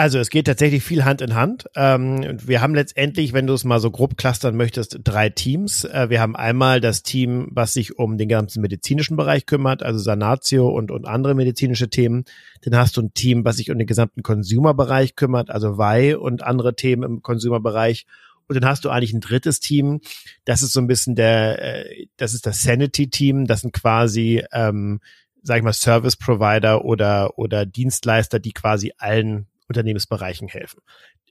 Also 0.00 0.18
es 0.18 0.30
geht 0.30 0.46
tatsächlich 0.46 0.82
viel 0.82 1.04
Hand 1.04 1.20
in 1.20 1.34
Hand. 1.34 1.66
Ähm, 1.76 2.38
wir 2.42 2.62
haben 2.62 2.74
letztendlich, 2.74 3.34
wenn 3.34 3.46
du 3.46 3.52
es 3.52 3.64
mal 3.64 3.80
so 3.80 3.90
grob 3.90 4.16
clustern 4.16 4.56
möchtest, 4.56 4.98
drei 5.04 5.28
Teams. 5.28 5.84
Äh, 5.84 6.08
wir 6.08 6.22
haben 6.22 6.36
einmal 6.36 6.80
das 6.80 7.02
Team, 7.02 7.48
was 7.50 7.74
sich 7.74 7.98
um 7.98 8.16
den 8.16 8.30
ganzen 8.30 8.62
medizinischen 8.62 9.18
Bereich 9.18 9.44
kümmert, 9.44 9.82
also 9.82 9.98
Sanatio 9.98 10.70
und, 10.70 10.90
und 10.90 11.06
andere 11.06 11.34
medizinische 11.34 11.90
Themen. 11.90 12.24
Dann 12.62 12.78
hast 12.78 12.96
du 12.96 13.02
ein 13.02 13.12
Team, 13.12 13.44
was 13.44 13.58
sich 13.58 13.70
um 13.70 13.76
den 13.76 13.86
gesamten 13.86 14.22
Consumer-Bereich 14.22 15.16
kümmert, 15.16 15.50
also 15.50 15.76
VAI 15.76 16.16
und 16.16 16.42
andere 16.44 16.74
Themen 16.74 17.02
im 17.02 17.20
Consumer-Bereich. 17.20 18.06
Und 18.48 18.54
dann 18.54 18.64
hast 18.64 18.86
du 18.86 18.88
eigentlich 18.88 19.12
ein 19.12 19.20
drittes 19.20 19.60
Team. 19.60 20.00
Das 20.46 20.62
ist 20.62 20.72
so 20.72 20.80
ein 20.80 20.86
bisschen 20.86 21.14
der, 21.14 21.62
äh, 21.62 22.06
das 22.16 22.32
ist 22.32 22.46
das 22.46 22.62
Sanity-Team. 22.62 23.46
Das 23.46 23.60
sind 23.60 23.74
quasi, 23.74 24.42
ähm, 24.50 25.00
sag 25.42 25.58
ich 25.58 25.62
mal, 25.62 25.74
Service 25.74 26.16
Provider 26.16 26.86
oder, 26.86 27.38
oder 27.38 27.66
Dienstleister, 27.66 28.38
die 28.38 28.52
quasi 28.52 28.94
allen 28.96 29.49
Unternehmensbereichen 29.70 30.48
helfen. 30.48 30.80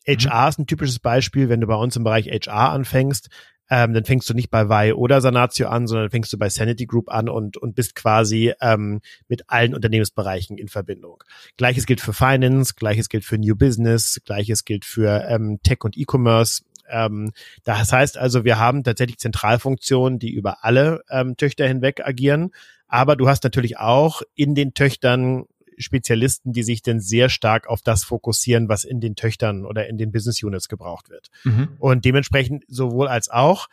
HR 0.08 0.44
mhm. 0.44 0.50
ist 0.50 0.60
ein 0.60 0.68
typisches 0.68 1.00
Beispiel, 1.00 1.50
wenn 1.50 1.62
du 1.62 1.68
bei 1.68 1.76
uns 1.76 1.96
im 1.96 2.04
Bereich 2.04 2.28
HR 2.28 2.72
anfängst, 2.72 3.30
ähm, 3.70 3.94
dann 3.94 4.04
fängst 4.04 4.28
du 4.30 4.34
nicht 4.34 4.50
bei 4.50 4.68
Vi 4.68 4.94
oder 4.94 5.22
Sanatio 5.22 5.68
an, 5.68 5.86
sondern 5.86 6.10
fängst 6.10 6.34
du 6.34 6.38
bei 6.38 6.50
Sanity 6.50 6.88
Group 6.88 7.10
an 7.10 7.30
und, 7.30 7.58
und 7.58 7.76
bist 7.76 7.94
quasi 7.94 8.54
ähm, 8.62 9.02
mit 9.28 9.44
allen 9.48 9.76
Unternehmensbereichen 9.76 10.58
in 10.58 10.68
Verbindung. 10.68 11.24
Gleiches 11.58 11.86
gilt 11.86 12.02
für 12.02 12.14
Finance, 12.14 12.74
gleiches 12.76 13.10
gilt 13.10 13.26
für 13.26 13.38
New 13.38 13.56
Business, 13.56 14.22
gleiches 14.26 14.66
gilt 14.66 14.86
für 14.86 15.26
ähm, 15.28 15.60
Tech 15.62 15.84
und 15.84 15.98
E-Commerce. 15.98 16.64
Ähm, 16.90 17.32
das 17.64 17.94
heißt 17.94 18.18
also, 18.18 18.44
wir 18.44 18.58
haben 18.58 18.84
tatsächlich 18.84 19.20
Zentralfunktionen, 19.20 20.18
die 20.18 20.32
über 20.32 20.64
alle 20.64 21.02
ähm, 21.12 21.38
Töchter 21.38 21.68
hinweg 21.68 22.02
agieren. 22.04 22.52
Aber 22.88 23.16
du 23.16 23.30
hast 23.30 23.44
natürlich 23.44 23.78
auch 23.78 24.24
in 24.34 24.56
den 24.56 24.74
Töchtern 24.74 25.46
Spezialisten, 25.80 26.54
die 26.54 26.64
sich 26.64 26.82
denn 26.82 27.00
sehr 27.00 27.30
stark 27.30 27.68
auf 27.68 27.82
das 27.82 28.04
fokussieren, 28.04 28.70
was 28.70 28.84
in 28.84 29.00
den 29.00 29.16
Töchtern 29.16 29.66
oder 29.66 29.88
in 29.88 29.98
den 29.98 30.12
Business 30.12 30.44
Units 30.44 30.68
gebraucht 30.68 31.10
wird. 31.10 31.30
Mhm. 31.44 31.70
Und 31.80 32.06
dementsprechend 32.06 32.64
sowohl 32.68 33.08
als 33.08 33.30
auch 33.30 33.68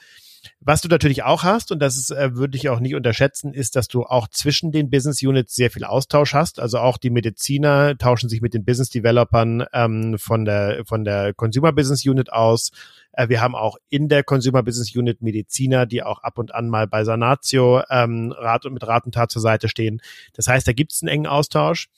was 0.61 0.81
du 0.81 0.89
natürlich 0.89 1.23
auch 1.23 1.43
hast, 1.43 1.73
und 1.73 1.81
das 1.81 1.97
ist, 1.97 2.11
äh, 2.11 2.35
würde 2.35 2.57
ich 2.57 2.69
auch 2.69 2.81
nicht 2.81 2.95
unterschätzen, 2.95 3.55
ist, 3.55 3.77
dass 3.77 3.89
du 3.89 4.05
auch 4.05 4.29
zwischen 4.29 4.73
den 4.73 4.91
Business 4.91 5.23
Units 5.23 5.55
sehr 5.55 5.71
viel 5.71 5.85
Austausch 5.85 6.35
hast. 6.35 6.61
Also 6.61 6.79
auch 6.79 6.99
die 6.99 7.11
Mediziner 7.11 7.97
tauschen 7.97 8.29
sich 8.29 8.41
mit 8.41 8.55
den 8.55 8.65
Business 8.65 8.91
Developern 8.91 9.65
ähm, 9.73 10.19
von 10.19 10.45
der 10.45 10.85
von 10.87 11.05
der 11.05 11.35
Consumer 11.35 11.73
Business 11.73 12.05
Unit 12.07 12.33
aus. 12.33 12.71
Äh, 13.13 13.29
wir 13.29 13.41
haben 13.41 13.55
auch 13.55 13.77
in 13.89 14.09
der 14.09 14.25
Consumer 14.25 14.63
Business 14.63 14.95
Unit 14.95 15.23
Mediziner, 15.23 15.87
die 15.87 16.03
auch 16.03 16.23
ab 16.23 16.39
und 16.39 16.55
an 16.55 16.69
mal 16.69 16.87
bei 16.87 17.05
Sanatio 17.05 17.83
ähm, 17.91 18.33
Rat 18.37 18.67
und 18.67 18.75
mit 18.75 18.87
Rat 18.87 19.07
und 19.07 19.13
Tat 19.13 19.31
zur 19.31 19.43
Seite 19.43 19.69
stehen. 19.69 20.01
Das 20.35 20.47
heißt, 20.47 20.67
da 20.67 20.73
gibt 20.73 20.93
es 20.93 21.03
einen 21.03 21.09
engen 21.09 21.27
Austausch. 21.27 21.89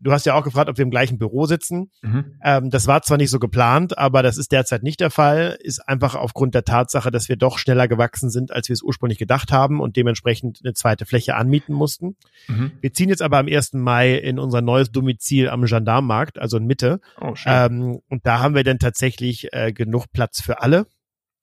Du 0.00 0.12
hast 0.12 0.26
ja 0.26 0.34
auch 0.34 0.44
gefragt, 0.44 0.68
ob 0.68 0.78
wir 0.78 0.84
im 0.84 0.90
gleichen 0.90 1.18
Büro 1.18 1.46
sitzen. 1.46 1.90
Mhm. 2.02 2.36
Ähm, 2.42 2.70
das 2.70 2.86
war 2.86 3.02
zwar 3.02 3.16
nicht 3.16 3.30
so 3.30 3.38
geplant, 3.38 3.98
aber 3.98 4.22
das 4.22 4.38
ist 4.38 4.52
derzeit 4.52 4.82
nicht 4.82 5.00
der 5.00 5.10
Fall. 5.10 5.56
Ist 5.60 5.86
einfach 5.88 6.14
aufgrund 6.14 6.54
der 6.54 6.64
Tatsache, 6.64 7.10
dass 7.10 7.28
wir 7.28 7.36
doch 7.36 7.58
schneller 7.58 7.88
gewachsen 7.88 8.30
sind, 8.30 8.52
als 8.52 8.68
wir 8.68 8.74
es 8.74 8.82
ursprünglich 8.82 9.18
gedacht 9.18 9.52
haben 9.52 9.80
und 9.80 9.96
dementsprechend 9.96 10.60
eine 10.64 10.74
zweite 10.74 11.06
Fläche 11.06 11.36
anmieten 11.36 11.74
mussten. 11.74 12.16
Mhm. 12.48 12.72
Wir 12.80 12.92
ziehen 12.92 13.08
jetzt 13.08 13.22
aber 13.22 13.38
am 13.38 13.46
1. 13.46 13.74
Mai 13.74 14.14
in 14.14 14.38
unser 14.38 14.60
neues 14.60 14.90
Domizil 14.90 15.48
am 15.48 15.64
Gendarmenmarkt, 15.64 16.38
also 16.38 16.56
in 16.58 16.66
Mitte. 16.66 17.00
Oh, 17.20 17.34
schön. 17.34 17.52
Ähm, 17.54 18.00
und 18.08 18.26
da 18.26 18.40
haben 18.40 18.54
wir 18.54 18.64
dann 18.64 18.78
tatsächlich 18.78 19.52
äh, 19.52 19.72
genug 19.72 20.06
Platz 20.12 20.40
für 20.40 20.60
alle 20.60 20.86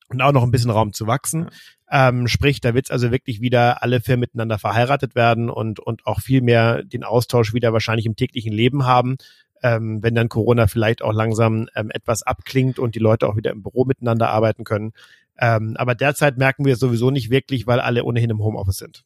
und 0.10 0.22
auch 0.22 0.32
noch 0.32 0.44
ein 0.44 0.52
bisschen 0.52 0.72
Raum 0.72 0.94
zu 0.94 1.08
wachsen. 1.08 1.50
Ähm, 1.90 2.28
sprich, 2.28 2.62
da 2.62 2.74
wird 2.74 2.90
also 2.92 3.12
wirklich 3.12 3.42
wieder 3.42 3.84
alle 3.84 4.02
Firmen 4.02 4.22
miteinander 4.22 4.58
verheiratet 4.58 5.16
werden 5.16 5.50
und, 5.50 5.80
und 5.80 6.06
auch 6.06 6.20
viel 6.20 6.42
mehr 6.42 6.84
den 6.84 7.04
Austausch 7.04 7.54
wieder 7.54 7.74
wahrscheinlich 7.74 8.06
im 8.06 8.16
täglichen 8.16 8.54
Leben 8.54 8.86
haben, 8.86 9.18
ähm, 9.62 10.02
wenn 10.02 10.16
dann 10.16 10.30
Corona 10.30 10.68
vielleicht 10.68 11.02
auch 11.02 11.14
langsam 11.14 11.68
ähm, 11.76 11.92
etwas 11.92 12.24
abklingt 12.24 12.80
und 12.80 12.96
die 12.96 13.00
Leute 13.00 13.28
auch 13.28 13.36
wieder 13.36 13.52
im 13.52 13.62
Büro 13.62 13.86
miteinander 13.86 14.30
arbeiten 14.30 14.64
können. 14.64 14.94
Ähm, 15.38 15.76
aber 15.78 15.96
derzeit 15.96 16.38
merken 16.38 16.66
wir 16.66 16.74
es 16.74 16.80
sowieso 16.80 17.12
nicht 17.12 17.30
wirklich, 17.30 17.68
weil 17.68 17.80
alle 17.80 18.04
ohnehin 18.04 18.30
im 18.30 18.44
Homeoffice 18.44 18.78
sind. 18.78 19.04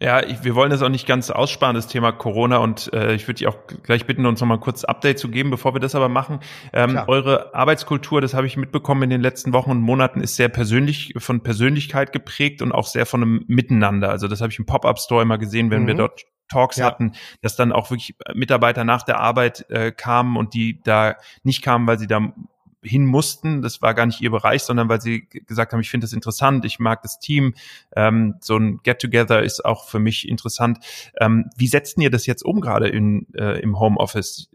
Ja, 0.00 0.22
ich, 0.22 0.44
wir 0.44 0.54
wollen 0.54 0.70
das 0.70 0.82
auch 0.82 0.88
nicht 0.88 1.08
ganz 1.08 1.30
aussparen, 1.30 1.74
das 1.74 1.88
Thema 1.88 2.12
Corona. 2.12 2.58
Und 2.58 2.92
äh, 2.92 3.14
ich 3.14 3.26
würde 3.26 3.38
dich 3.38 3.46
auch 3.48 3.56
gleich 3.82 4.06
bitten, 4.06 4.26
uns 4.26 4.40
nochmal 4.40 4.60
kurz 4.60 4.84
Update 4.84 5.18
zu 5.18 5.28
geben, 5.28 5.50
bevor 5.50 5.74
wir 5.74 5.80
das 5.80 5.96
aber 5.96 6.08
machen. 6.08 6.38
Ähm, 6.72 7.00
eure 7.08 7.52
Arbeitskultur, 7.54 8.20
das 8.20 8.32
habe 8.32 8.46
ich 8.46 8.56
mitbekommen 8.56 9.02
in 9.02 9.10
den 9.10 9.20
letzten 9.20 9.52
Wochen 9.52 9.72
und 9.72 9.80
Monaten, 9.80 10.20
ist 10.20 10.36
sehr 10.36 10.48
persönlich, 10.48 11.14
von 11.18 11.42
Persönlichkeit 11.42 12.12
geprägt 12.12 12.62
und 12.62 12.70
auch 12.70 12.86
sehr 12.86 13.06
von 13.06 13.22
einem 13.22 13.44
Miteinander. 13.48 14.10
Also 14.10 14.28
das 14.28 14.40
habe 14.40 14.52
ich 14.52 14.58
im 14.58 14.66
Pop-Up-Store 14.66 15.22
immer 15.22 15.38
gesehen, 15.38 15.70
wenn 15.70 15.82
mhm. 15.82 15.88
wir 15.88 15.94
dort 15.94 16.24
Talks 16.48 16.76
ja. 16.76 16.86
hatten, 16.86 17.12
dass 17.42 17.56
dann 17.56 17.72
auch 17.72 17.90
wirklich 17.90 18.16
Mitarbeiter 18.34 18.84
nach 18.84 19.02
der 19.02 19.18
Arbeit 19.20 19.66
äh, 19.68 19.92
kamen 19.92 20.36
und 20.36 20.54
die 20.54 20.80
da 20.82 21.16
nicht 21.42 21.62
kamen, 21.62 21.86
weil 21.86 21.98
sie 21.98 22.06
da 22.06 22.32
hin 22.82 23.04
mussten. 23.04 23.62
Das 23.62 23.82
war 23.82 23.94
gar 23.94 24.06
nicht 24.06 24.20
ihr 24.20 24.30
Bereich, 24.30 24.62
sondern 24.62 24.88
weil 24.88 25.00
sie 25.00 25.26
gesagt 25.28 25.72
haben, 25.72 25.80
ich 25.80 25.90
finde 25.90 26.04
das 26.04 26.12
interessant, 26.12 26.64
ich 26.64 26.78
mag 26.78 27.02
das 27.02 27.18
Team. 27.18 27.54
Ähm, 27.94 28.36
so 28.40 28.56
ein 28.56 28.80
Get-Together 28.82 29.42
ist 29.42 29.64
auch 29.64 29.86
für 29.86 29.98
mich 29.98 30.28
interessant. 30.28 30.78
Ähm, 31.20 31.50
wie 31.56 31.66
setzt 31.66 31.98
ihr 31.98 32.10
das 32.10 32.26
jetzt 32.26 32.44
um 32.44 32.60
gerade 32.60 32.88
in, 32.88 33.26
äh, 33.34 33.60
im 33.60 33.78
Homeoffice? 33.78 34.50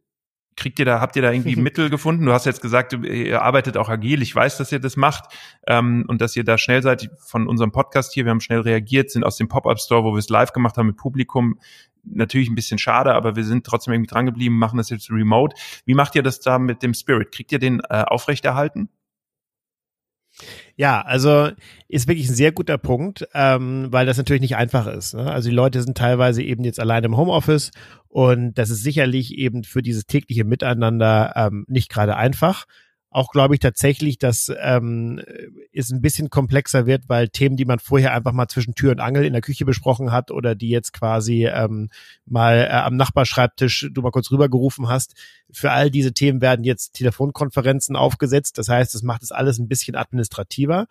Kriegt 0.56 0.80
ihr 0.80 0.86
da, 0.86 1.00
habt 1.00 1.16
ihr 1.16 1.22
da 1.22 1.32
irgendwie 1.32 1.56
Mittel 1.58 1.90
gefunden? 1.90 2.26
Du 2.26 2.34
hast 2.34 2.46
jetzt 2.46 2.62
gesagt, 2.62 2.94
ihr 2.94 3.42
arbeitet 3.42 3.78
auch 3.78 3.90
agil. 3.90 4.22
Ich 4.22 4.36
weiß, 4.36 4.58
dass 4.58 4.72
ihr 4.72 4.80
das 4.80 4.98
macht 4.98 5.34
ähm, 5.68 6.06
und 6.08 6.22
dass 6.22 6.36
ihr 6.36 6.44
da 6.44 6.58
schnell 6.58 6.82
seid. 6.82 7.10
Von 7.20 7.48
unserem 7.48 7.72
Podcast 7.72 8.14
hier, 8.14 8.26
wir 8.26 8.32
haben 8.32 8.42
schnell 8.42 8.62
reagiert, 8.62 9.12
sind 9.12 9.24
aus 9.24 9.38
dem 9.38 9.48
Pop-up-Store, 9.48 10.04
wo 10.04 10.14
wir 10.14 10.20
es 10.20 10.30
live 10.30 10.54
gemacht 10.54 10.78
haben 10.78 10.88
mit 10.88 10.98
Publikum, 10.98 11.60
natürlich 12.04 12.50
ein 12.50 12.56
bisschen 12.56 12.78
schade, 12.78 13.14
aber 13.14 13.36
wir 13.36 13.44
sind 13.44 13.66
trotzdem 13.66 13.94
irgendwie 13.94 14.12
dran 14.12 14.26
geblieben, 14.26 14.58
machen 14.58 14.78
das 14.78 14.90
jetzt 14.90 15.10
remote. 15.10 15.56
Wie 15.86 15.94
macht 15.94 16.16
ihr 16.16 16.24
das 16.24 16.40
da 16.40 16.60
mit 16.60 16.84
dem 16.84 16.94
Spirit? 16.94 17.32
Kriegt 17.32 17.52
ihr 17.52 17.60
den 17.60 17.80
äh, 17.90 18.04
aufrechterhalten? 18.04 18.90
Ja, 20.76 21.02
also 21.02 21.50
ist 21.88 22.08
wirklich 22.08 22.28
ein 22.28 22.36
sehr 22.36 22.52
guter 22.52 22.78
Punkt, 22.78 23.28
ähm, 23.34 23.88
weil 23.92 24.06
das 24.06 24.18
natürlich 24.18 24.42
nicht 24.42 24.56
einfach 24.56 24.88
ist. 24.88 25.14
Ne? 25.14 25.32
Also 25.32 25.50
die 25.50 25.56
Leute 25.56 25.82
sind 25.82 25.98
teilweise 25.98 26.42
eben 26.42 26.64
jetzt 26.64 26.80
allein 26.80 27.04
im 27.04 27.18
Homeoffice 27.18 27.72
und 28.08 28.56
das 28.56 28.70
ist 28.70 28.84
sicherlich 28.84 29.38
eben 29.38 29.64
für 29.64 29.82
dieses 29.82 30.06
tägliche 30.06 30.44
Miteinander 30.44 31.34
ähm, 31.36 31.66
nicht 31.68 31.90
gerade 31.90 32.16
einfach 32.16 32.66
auch, 33.14 33.32
glaube 33.32 33.54
ich, 33.54 33.60
tatsächlich, 33.60 34.18
dass 34.18 34.52
ähm, 34.60 35.22
es 35.72 35.92
ein 35.92 36.02
bisschen 36.02 36.30
komplexer 36.30 36.86
wird, 36.86 37.08
weil 37.08 37.30
Themen, 37.30 37.56
die 37.56 37.66
man 37.66 37.80
vorher 37.80 38.14
einfach 38.14 38.34
mal 38.34 38.48
zwischen 38.48 38.74
Tür 38.74 38.92
und 38.92 39.00
Angel 39.00 39.24
in 39.24 39.34
der 39.34 39.42
Küche 39.42 39.66
besprochen 39.66 40.12
hat 40.12 40.32
oder 40.32 40.56
die 40.56 40.70
jetzt 40.70 40.94
quasi 40.94 41.46
ähm, 41.46 41.90
mal 42.26 42.68
äh, 42.70 42.74
am 42.74 42.96
Nachbarschreibtisch 42.96 43.90
du 43.92 44.02
mal 44.02 44.12
kurz 44.12 44.32
rübergerufen 44.32 44.90
hast, 44.90 45.14
für 45.52 45.72
all 45.72 45.92
diese 45.92 46.14
Themen 46.14 46.42
werden 46.42 46.66
jetzt 46.66 46.94
Telefonkonferenzen 46.94 47.96
aufgesetzt. 47.96 48.58
Das 48.58 48.68
heißt, 48.68 48.96
es 48.96 49.04
macht 49.04 49.22
es 49.22 49.32
alles 49.32 49.60
ein 49.60 49.68
bisschen 49.68 49.96
administrativer. 49.96 50.88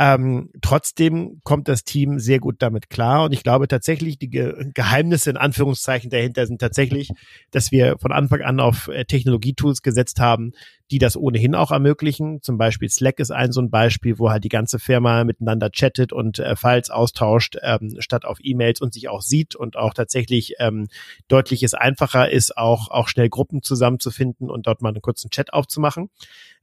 Ähm, 0.00 0.50
trotzdem 0.62 1.40
kommt 1.42 1.66
das 1.66 1.82
Team 1.82 2.20
sehr 2.20 2.38
gut 2.38 2.56
damit 2.60 2.88
klar 2.88 3.24
und 3.24 3.32
ich 3.32 3.42
glaube 3.42 3.66
tatsächlich, 3.66 4.16
die 4.16 4.30
Ge 4.30 4.70
Geheimnisse 4.72 5.30
in 5.30 5.36
Anführungszeichen 5.36 6.08
dahinter 6.08 6.46
sind 6.46 6.60
tatsächlich, 6.60 7.10
dass 7.50 7.72
wir 7.72 7.96
von 7.98 8.12
Anfang 8.12 8.42
an 8.42 8.60
auf 8.60 8.86
äh, 8.86 9.04
Technologietools 9.04 9.82
gesetzt 9.82 10.20
haben, 10.20 10.52
die 10.92 10.98
das 10.98 11.16
ohnehin 11.16 11.56
auch 11.56 11.72
ermöglichen. 11.72 12.40
Zum 12.42 12.58
Beispiel 12.58 12.88
Slack 12.88 13.18
ist 13.18 13.32
ein 13.32 13.50
so 13.50 13.60
ein 13.60 13.70
Beispiel, 13.70 14.20
wo 14.20 14.30
halt 14.30 14.44
die 14.44 14.48
ganze 14.48 14.78
Firma 14.78 15.24
miteinander 15.24 15.68
chattet 15.70 16.12
und 16.12 16.38
äh, 16.38 16.54
Files 16.54 16.90
austauscht, 16.90 17.56
ähm, 17.62 17.96
statt 17.98 18.24
auf 18.24 18.38
E-Mails 18.40 18.80
und 18.80 18.94
sich 18.94 19.08
auch 19.08 19.20
sieht 19.20 19.56
und 19.56 19.76
auch 19.76 19.94
tatsächlich 19.94 20.54
ähm, 20.60 20.86
deutlich 21.26 21.64
es 21.64 21.74
einfacher 21.74 22.30
ist, 22.30 22.56
auch, 22.56 22.88
auch 22.90 23.08
schnell 23.08 23.28
Gruppen 23.28 23.62
zusammenzufinden 23.64 24.48
und 24.48 24.68
dort 24.68 24.80
mal 24.80 24.90
einen 24.90 25.02
kurzen 25.02 25.30
Chat 25.30 25.52
aufzumachen. 25.52 26.08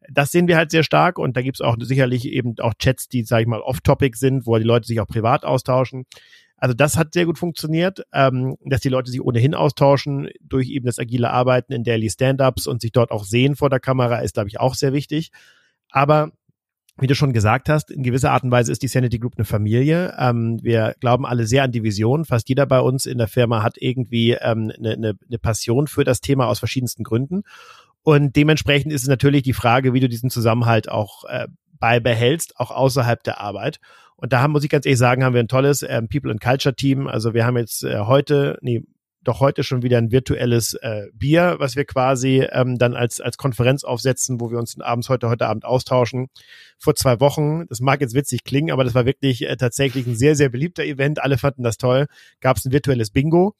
Das 0.09 0.31
sehen 0.31 0.47
wir 0.47 0.57
halt 0.57 0.71
sehr 0.71 0.83
stark 0.83 1.17
und 1.19 1.35
da 1.35 1.41
gibt's 1.41 1.61
auch 1.61 1.75
sicherlich 1.79 2.27
eben 2.27 2.55
auch 2.59 2.73
Chats, 2.75 3.07
die, 3.07 3.23
sage 3.23 3.43
ich 3.43 3.47
mal, 3.47 3.61
off-topic 3.61 4.17
sind, 4.17 4.45
wo 4.45 4.57
die 4.57 4.63
Leute 4.63 4.87
sich 4.87 4.99
auch 4.99 5.07
privat 5.07 5.45
austauschen. 5.45 6.05
Also 6.57 6.73
das 6.73 6.97
hat 6.97 7.13
sehr 7.13 7.25
gut 7.25 7.37
funktioniert, 7.37 8.01
ähm, 8.13 8.55
dass 8.65 8.81
die 8.81 8.89
Leute 8.89 9.11
sich 9.11 9.21
ohnehin 9.21 9.53
austauschen 9.53 10.29
durch 10.41 10.69
eben 10.69 10.85
das 10.85 10.99
agile 10.99 11.29
Arbeiten 11.29 11.73
in 11.73 11.83
Daily 11.83 12.09
Stand-ups 12.09 12.65
und 12.67 12.81
sich 12.81 12.91
dort 12.91 13.11
auch 13.11 13.25
sehen 13.25 13.55
vor 13.55 13.69
der 13.69 13.79
Kamera 13.79 14.19
ist, 14.19 14.35
glaube 14.35 14.49
ich, 14.49 14.59
auch 14.59 14.73
sehr 14.75 14.93
wichtig. 14.93 15.31
Aber 15.91 16.31
wie 16.97 17.07
du 17.07 17.15
schon 17.15 17.33
gesagt 17.33 17.67
hast, 17.67 17.91
in 17.91 18.03
gewisser 18.03 18.31
Art 18.31 18.43
und 18.43 18.51
Weise 18.51 18.71
ist 18.71 18.81
die 18.81 18.87
Sanity 18.87 19.19
Group 19.19 19.33
eine 19.35 19.43
Familie. 19.43 20.15
Ähm, 20.17 20.59
wir 20.63 20.95
glauben 21.01 21.25
alle 21.25 21.45
sehr 21.45 21.63
an 21.63 21.71
die 21.71 21.83
Vision. 21.83 22.23
Fast 22.23 22.47
jeder 22.47 22.65
bei 22.65 22.79
uns 22.79 23.05
in 23.05 23.17
der 23.17 23.27
Firma 23.27 23.63
hat 23.63 23.75
irgendwie 23.77 24.31
ähm, 24.31 24.71
eine, 24.77 24.93
eine, 24.93 25.13
eine 25.27 25.39
Passion 25.39 25.87
für 25.87 26.05
das 26.05 26.21
Thema 26.21 26.47
aus 26.47 26.59
verschiedensten 26.59 27.03
Gründen. 27.03 27.43
Und 28.05 28.35
dementsprechend 28.35 28.93
ist 28.93 29.01
es 29.01 29.07
natürlich 29.07 29.41
die 29.41 29.53
Frage, 29.53 29.93
wie 29.93 29.99
du 29.99 30.07
diesen 30.07 30.29
Zusammenhalt 30.29 30.89
auch 30.89 31.25
äh, 31.25 31.47
beibehältst, 31.79 32.59
auch 32.59 32.69
außerhalb 32.69 33.23
der 33.23 33.41
Arbeit. 33.41 33.79
Und 34.15 34.31
da 34.31 34.41
haben, 34.41 34.51
muss 34.51 34.63
ich 34.63 34.69
ganz 34.69 34.85
ehrlich 34.85 34.99
sagen, 34.99 35.23
haben 35.23 35.33
wir 35.33 35.39
ein 35.39 35.47
tolles 35.47 35.81
ähm, 35.81 36.07
People 36.07 36.29
and 36.29 36.39
Culture 36.39 36.75
Team. 36.75 37.07
Also 37.07 37.33
wir 37.33 37.47
haben 37.47 37.57
jetzt 37.57 37.83
äh, 37.83 38.01
heute, 38.01 38.59
nee, 38.61 38.83
doch 39.23 39.39
heute 39.39 39.63
schon 39.63 39.81
wieder 39.81 39.97
ein 39.97 40.11
virtuelles 40.11 40.75
äh, 40.75 41.07
Bier, 41.15 41.55
was 41.57 41.75
wir 41.75 41.85
quasi 41.85 42.47
ähm, 42.51 42.77
dann 42.77 42.93
als, 42.93 43.21
als 43.21 43.37
Konferenz 43.37 43.83
aufsetzen, 43.83 44.39
wo 44.39 44.51
wir 44.51 44.59
uns 44.59 44.79
abends 44.79 45.09
heute, 45.09 45.27
heute 45.27 45.47
Abend 45.47 45.65
austauschen. 45.65 46.27
Vor 46.77 46.93
zwei 46.93 47.19
Wochen, 47.19 47.65
das 47.69 47.79
mag 47.79 48.01
jetzt 48.01 48.13
witzig 48.13 48.43
klingen, 48.43 48.69
aber 48.69 48.83
das 48.83 48.93
war 48.93 49.07
wirklich 49.07 49.49
äh, 49.49 49.57
tatsächlich 49.57 50.05
ein 50.05 50.15
sehr, 50.15 50.35
sehr 50.35 50.49
beliebter 50.49 50.83
Event. 50.83 51.23
Alle 51.23 51.39
fanden 51.39 51.63
das 51.63 51.77
toll. 51.77 52.05
Gab 52.39 52.57
es 52.57 52.65
ein 52.65 52.71
virtuelles 52.71 53.09
Bingo 53.09 53.55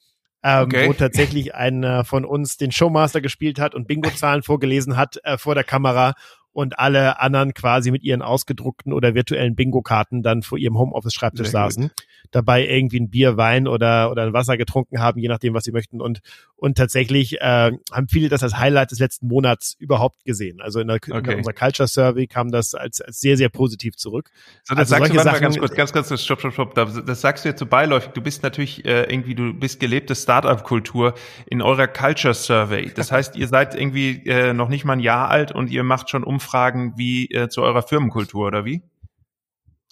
ähm, 0.45 0.65
okay. 0.65 0.87
wo 0.87 0.93
tatsächlich 0.93 1.55
einer 1.55 2.05
von 2.05 2.23
uns 2.23 2.57
den 2.57 2.71
Showmaster 2.71 3.19
gespielt 3.19 3.59
hat 3.59 3.73
und 3.73 3.87
Bingo-Zahlen 3.87 4.43
vorgelesen 4.43 4.95
hat 4.95 5.17
äh, 5.23 5.39
vor 5.39 5.55
der 5.55 5.63
Kamera 5.63 6.13
und 6.51 6.77
alle 6.77 7.19
anderen 7.19 7.53
quasi 7.55 7.89
mit 7.89 8.03
ihren 8.03 8.21
ausgedruckten 8.21 8.93
oder 8.93 9.15
virtuellen 9.15 9.55
Bingo-Karten 9.55 10.21
dann 10.21 10.43
vor 10.43 10.57
ihrem 10.57 10.77
Homeoffice-Schreibtisch 10.77 11.49
saßen, 11.49 11.91
dabei 12.31 12.65
irgendwie 12.65 12.99
ein 12.99 13.09
Bier, 13.09 13.37
Wein 13.37 13.67
oder, 13.67 14.11
oder 14.11 14.23
ein 14.23 14.33
Wasser 14.33 14.55
getrunken 14.55 14.99
haben, 14.99 15.19
je 15.19 15.27
nachdem, 15.27 15.53
was 15.53 15.65
sie 15.65 15.71
möchten. 15.71 15.99
Und, 15.99 16.19
und 16.55 16.77
tatsächlich 16.77 17.41
äh, 17.41 17.71
haben 17.91 18.07
viele 18.09 18.29
das 18.29 18.43
als 18.43 18.57
Highlight 18.57 18.91
des 18.91 18.99
letzten 18.99 19.27
Monats 19.27 19.75
überhaupt 19.79 20.23
gesehen. 20.25 20.61
Also 20.61 20.79
in, 20.79 20.87
der, 20.87 20.95
okay. 20.95 21.31
in 21.31 21.37
unserer 21.37 21.53
Culture 21.53 21.87
Survey 21.87 22.27
kam 22.27 22.51
das 22.51 22.73
als, 22.73 23.01
als 23.01 23.19
sehr, 23.19 23.37
sehr 23.37 23.49
positiv 23.49 23.95
zurück. 23.97 24.29
So, 24.63 24.75
das 24.75 24.91
also 24.91 25.03
sagst 25.03 25.13
du 25.13 25.17
Sachen, 25.17 25.31
mal 25.31 25.39
ganz 25.39 25.57
kurz, 25.57 25.73
ganz 25.73 25.93
kurz, 25.93 26.21
stopp, 26.21 26.39
stopp, 26.39 26.53
stopp. 26.53 26.75
Das, 26.75 27.21
sagst 27.21 27.45
du 27.45 27.49
jetzt 27.49 27.59
so 27.59 27.65
beiläufig. 27.65 28.11
Du 28.13 28.21
bist 28.21 28.43
natürlich 28.43 28.85
äh, 28.85 29.03
irgendwie, 29.03 29.35
du 29.35 29.53
bist 29.53 29.79
gelebte 29.79 30.15
Startup-Kultur 30.15 31.13
in 31.47 31.61
eurer 31.61 31.87
Culture 31.87 32.33
Survey. 32.33 32.91
Das 32.93 33.11
heißt, 33.11 33.35
ihr 33.35 33.47
seid 33.47 33.75
irgendwie 33.75 34.25
äh, 34.25 34.53
noch 34.53 34.69
nicht 34.69 34.85
mal 34.85 34.93
ein 34.93 34.99
Jahr 34.99 35.29
alt 35.29 35.51
und 35.51 35.69
ihr 35.69 35.83
macht 35.83 36.09
schon 36.09 36.23
Umfragen 36.23 36.65
Umfragen 36.65 36.93
wie 36.97 37.25
äh, 37.31 37.49
zu 37.49 37.61
eurer 37.61 37.81
Firmenkultur, 37.81 38.47
oder 38.47 38.65
wie? 38.65 38.81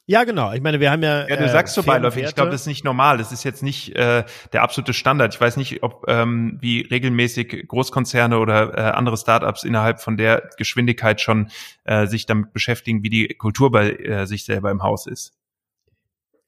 Ja, 0.05 0.25
genau. 0.25 0.51
Ich 0.51 0.61
meine, 0.61 0.81
wir 0.81 0.91
haben 0.91 1.01
ja. 1.01 1.27
Ja, 1.29 1.37
du 1.37 1.47
sagst 1.47 1.75
so 1.75 1.83
beiläufig. 1.83 2.25
Ich 2.25 2.35
glaube, 2.35 2.51
das 2.51 2.61
ist 2.61 2.67
nicht 2.67 2.83
normal. 2.83 3.17
Das 3.17 3.31
ist 3.31 3.45
jetzt 3.45 3.63
nicht 3.63 3.95
äh, 3.95 4.25
der 4.51 4.61
absolute 4.61 4.93
Standard. 4.93 5.33
Ich 5.33 5.39
weiß 5.39 5.55
nicht, 5.55 5.81
ob 5.81 6.03
ähm, 6.09 6.57
wie 6.59 6.81
regelmäßig 6.81 7.65
Großkonzerne 7.69 8.37
oder 8.37 8.77
äh, 8.77 8.81
andere 8.91 9.15
Startups 9.15 9.63
innerhalb 9.63 10.01
von 10.01 10.17
der 10.17 10.49
Geschwindigkeit 10.57 11.21
schon 11.21 11.49
äh, 11.85 12.05
sich 12.07 12.25
damit 12.25 12.51
beschäftigen, 12.51 13.01
wie 13.01 13.09
die 13.09 13.27
Kultur 13.29 13.71
bei 13.71 13.91
äh, 13.91 14.27
sich 14.27 14.43
selber 14.43 14.71
im 14.71 14.83
Haus 14.83 15.07
ist 15.07 15.37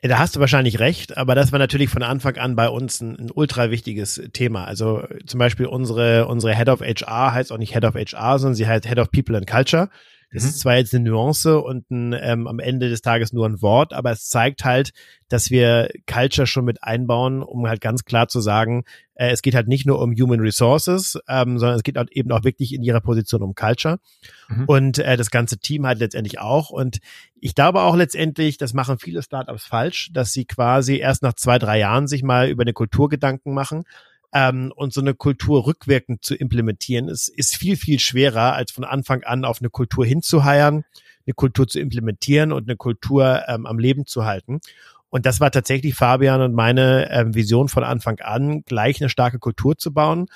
Ja, 0.02 0.10
da 0.10 0.18
hast 0.20 0.36
du 0.36 0.42
wahrscheinlich 0.42 0.80
recht, 0.80 1.16
aber 1.16 1.34
das 1.34 1.54
war 1.54 1.60
natürlich 1.60 1.90
von 1.90 2.04
Anfang 2.04 2.36
an 2.36 2.58
bei 2.58 2.68
uns 2.68 3.00
ein, 3.00 3.18
ein 3.18 3.32
ultra 3.34 3.72
wichtiges 3.72 4.22
Thema. 4.34 4.66
Also 4.66 5.08
zum 5.26 5.40
Beispiel 5.40 5.68
unsere, 5.68 6.28
unsere 6.28 6.54
Head 6.54 6.68
of 6.68 6.82
HR 6.82 7.34
heißt 7.34 7.54
auch 7.54 7.58
nicht 7.58 7.74
Head 7.74 7.86
of 7.86 7.96
HR, 7.96 8.38
sondern 8.38 8.56
sie 8.56 8.68
heißt 8.68 8.86
Head 8.86 9.00
of 9.00 9.12
People 9.12 9.38
and 9.38 9.48
Culture. 9.48 9.90
Das 10.36 10.44
mhm. 10.44 10.50
ist 10.50 10.60
zwar 10.60 10.76
jetzt 10.76 10.94
eine 10.94 11.10
Nuance 11.10 11.62
und 11.62 11.90
ein, 11.90 12.14
ähm, 12.14 12.46
am 12.48 12.60
Ende 12.60 12.90
des 12.90 13.02
Tages 13.02 13.32
nur 13.32 13.48
ein 13.48 13.62
Wort, 13.62 13.94
aber 13.94 14.12
es 14.12 14.28
zeigt 14.28 14.66
halt, 14.66 14.92
dass 15.30 15.50
wir 15.50 15.90
Culture 16.12 16.46
schon 16.46 16.66
mit 16.66 16.84
einbauen, 16.84 17.42
um 17.42 17.68
halt 17.68 17.80
ganz 17.80 18.04
klar 18.04 18.28
zu 18.28 18.42
sagen, 18.42 18.84
äh, 19.16 19.30
es 19.30 19.42
geht 19.42 19.56
halt 19.56 19.70
nicht 19.70 19.86
nur 19.86 20.00
um 20.02 20.14
Human 20.14 20.42
Resources, 20.42 21.18
ähm, 21.30 21.58
sondern 21.58 21.78
es 21.78 21.84
geht 21.84 21.96
halt 21.96 22.12
eben 22.12 22.32
auch 22.34 22.44
wirklich 22.44 22.74
in 22.74 22.84
ihrer 22.84 23.00
Position 23.00 23.44
um 23.44 23.56
Culture. 23.56 24.00
Mhm. 24.50 24.66
Und 24.66 25.00
äh, 25.00 25.16
das 25.16 25.32
ganze 25.32 25.58
Team 25.58 25.86
halt 25.88 26.00
letztendlich 26.00 26.40
auch. 26.40 26.70
Und 26.70 27.00
ich 27.40 27.56
glaube 27.56 27.82
auch 27.82 27.96
letztendlich, 27.96 28.58
das 28.58 28.74
machen 28.74 29.00
viele 29.00 29.24
Startups 29.24 29.66
falsch, 29.66 30.10
dass 30.12 30.34
sie 30.34 30.44
quasi 30.44 30.98
erst 30.98 31.24
nach 31.24 31.34
zwei, 31.34 31.60
drei 31.60 31.80
Jahren 31.80 32.08
sich 32.08 32.24
mal 32.24 32.50
über 32.50 32.64
eine 32.64 32.74
Kultur 32.74 33.08
Gedanken 33.08 33.54
machen 33.54 33.86
ähm, 34.36 34.74
und 34.76 34.94
so 34.94 35.00
eine 35.00 35.14
Kultur 35.14 35.66
rückwirkend 35.66 36.24
zu 36.24 36.36
implementieren, 36.36 37.08
ist, 37.08 37.30
ist 37.30 37.56
viel, 37.56 37.78
viel 37.78 38.00
schwerer, 38.00 38.54
als 38.54 38.72
von 38.72 38.84
Anfang 38.84 39.24
an 39.24 39.46
auf 39.46 39.62
eine 39.62 39.70
Kultur 39.70 40.06
hinzuheiern, 40.06 40.84
eine 41.26 41.34
Kultur 41.34 41.68
zu 41.70 41.80
implementieren 41.80 42.52
und 42.52 42.68
eine 42.68 42.76
Kultur 42.76 43.44
ähm, 43.48 43.66
am 43.66 43.80
Leben 43.80 44.06
zu 44.06 44.26
halten. 44.26 44.60
Und 45.10 45.26
das 45.26 45.40
war 45.40 45.52
tatsächlich 45.52 45.96
Fabian 45.96 46.42
und 46.42 46.54
meine 46.54 47.10
ähm, 47.10 47.34
Vision 47.34 47.70
von 47.70 47.86
Anfang 47.86 48.20
an, 48.20 48.64
gleich 48.66 49.02
eine 49.02 49.10
starke 49.10 49.40
Kultur 49.40 49.78
zu 49.78 49.94
bauen, 49.94 50.28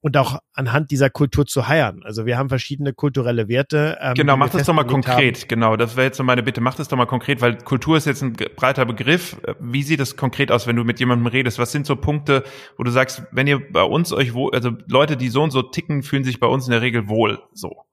und 0.00 0.16
auch 0.16 0.38
anhand 0.52 0.90
dieser 0.90 1.10
Kultur 1.10 1.46
zu 1.46 1.66
heiern. 1.66 2.02
Also 2.04 2.24
wir 2.24 2.38
haben 2.38 2.48
verschiedene 2.48 2.92
kulturelle 2.92 3.48
Werte. 3.48 3.98
Ähm, 4.00 4.14
genau, 4.14 4.36
mach 4.36 4.50
das 4.50 4.66
doch 4.66 4.74
mal 4.74 4.84
konkret. 4.84 5.42
Haben. 5.42 5.48
Genau, 5.48 5.76
das 5.76 5.96
wäre 5.96 6.06
jetzt 6.06 6.18
so 6.18 6.24
meine 6.24 6.42
Bitte. 6.42 6.60
Mach 6.60 6.76
das 6.76 6.88
doch 6.88 6.96
mal 6.96 7.06
konkret, 7.06 7.40
weil 7.40 7.58
Kultur 7.58 7.96
ist 7.96 8.06
jetzt 8.06 8.22
ein 8.22 8.32
breiter 8.32 8.86
Begriff. 8.86 9.36
Wie 9.60 9.82
sieht 9.82 10.00
es 10.00 10.16
konkret 10.16 10.52
aus, 10.52 10.66
wenn 10.66 10.76
du 10.76 10.84
mit 10.84 11.00
jemandem 11.00 11.26
redest? 11.26 11.58
Was 11.58 11.72
sind 11.72 11.86
so 11.86 11.96
Punkte, 11.96 12.44
wo 12.76 12.84
du 12.84 12.90
sagst, 12.90 13.22
wenn 13.32 13.46
ihr 13.46 13.60
bei 13.72 13.82
uns 13.82 14.12
euch 14.12 14.34
wohl, 14.34 14.54
also 14.54 14.70
Leute, 14.86 15.16
die 15.16 15.28
so 15.28 15.42
und 15.42 15.50
so 15.50 15.62
ticken, 15.62 16.02
fühlen 16.02 16.24
sich 16.24 16.38
bei 16.38 16.46
uns 16.46 16.66
in 16.66 16.72
der 16.72 16.82
Regel 16.82 17.08
wohl 17.08 17.42
so? 17.52 17.84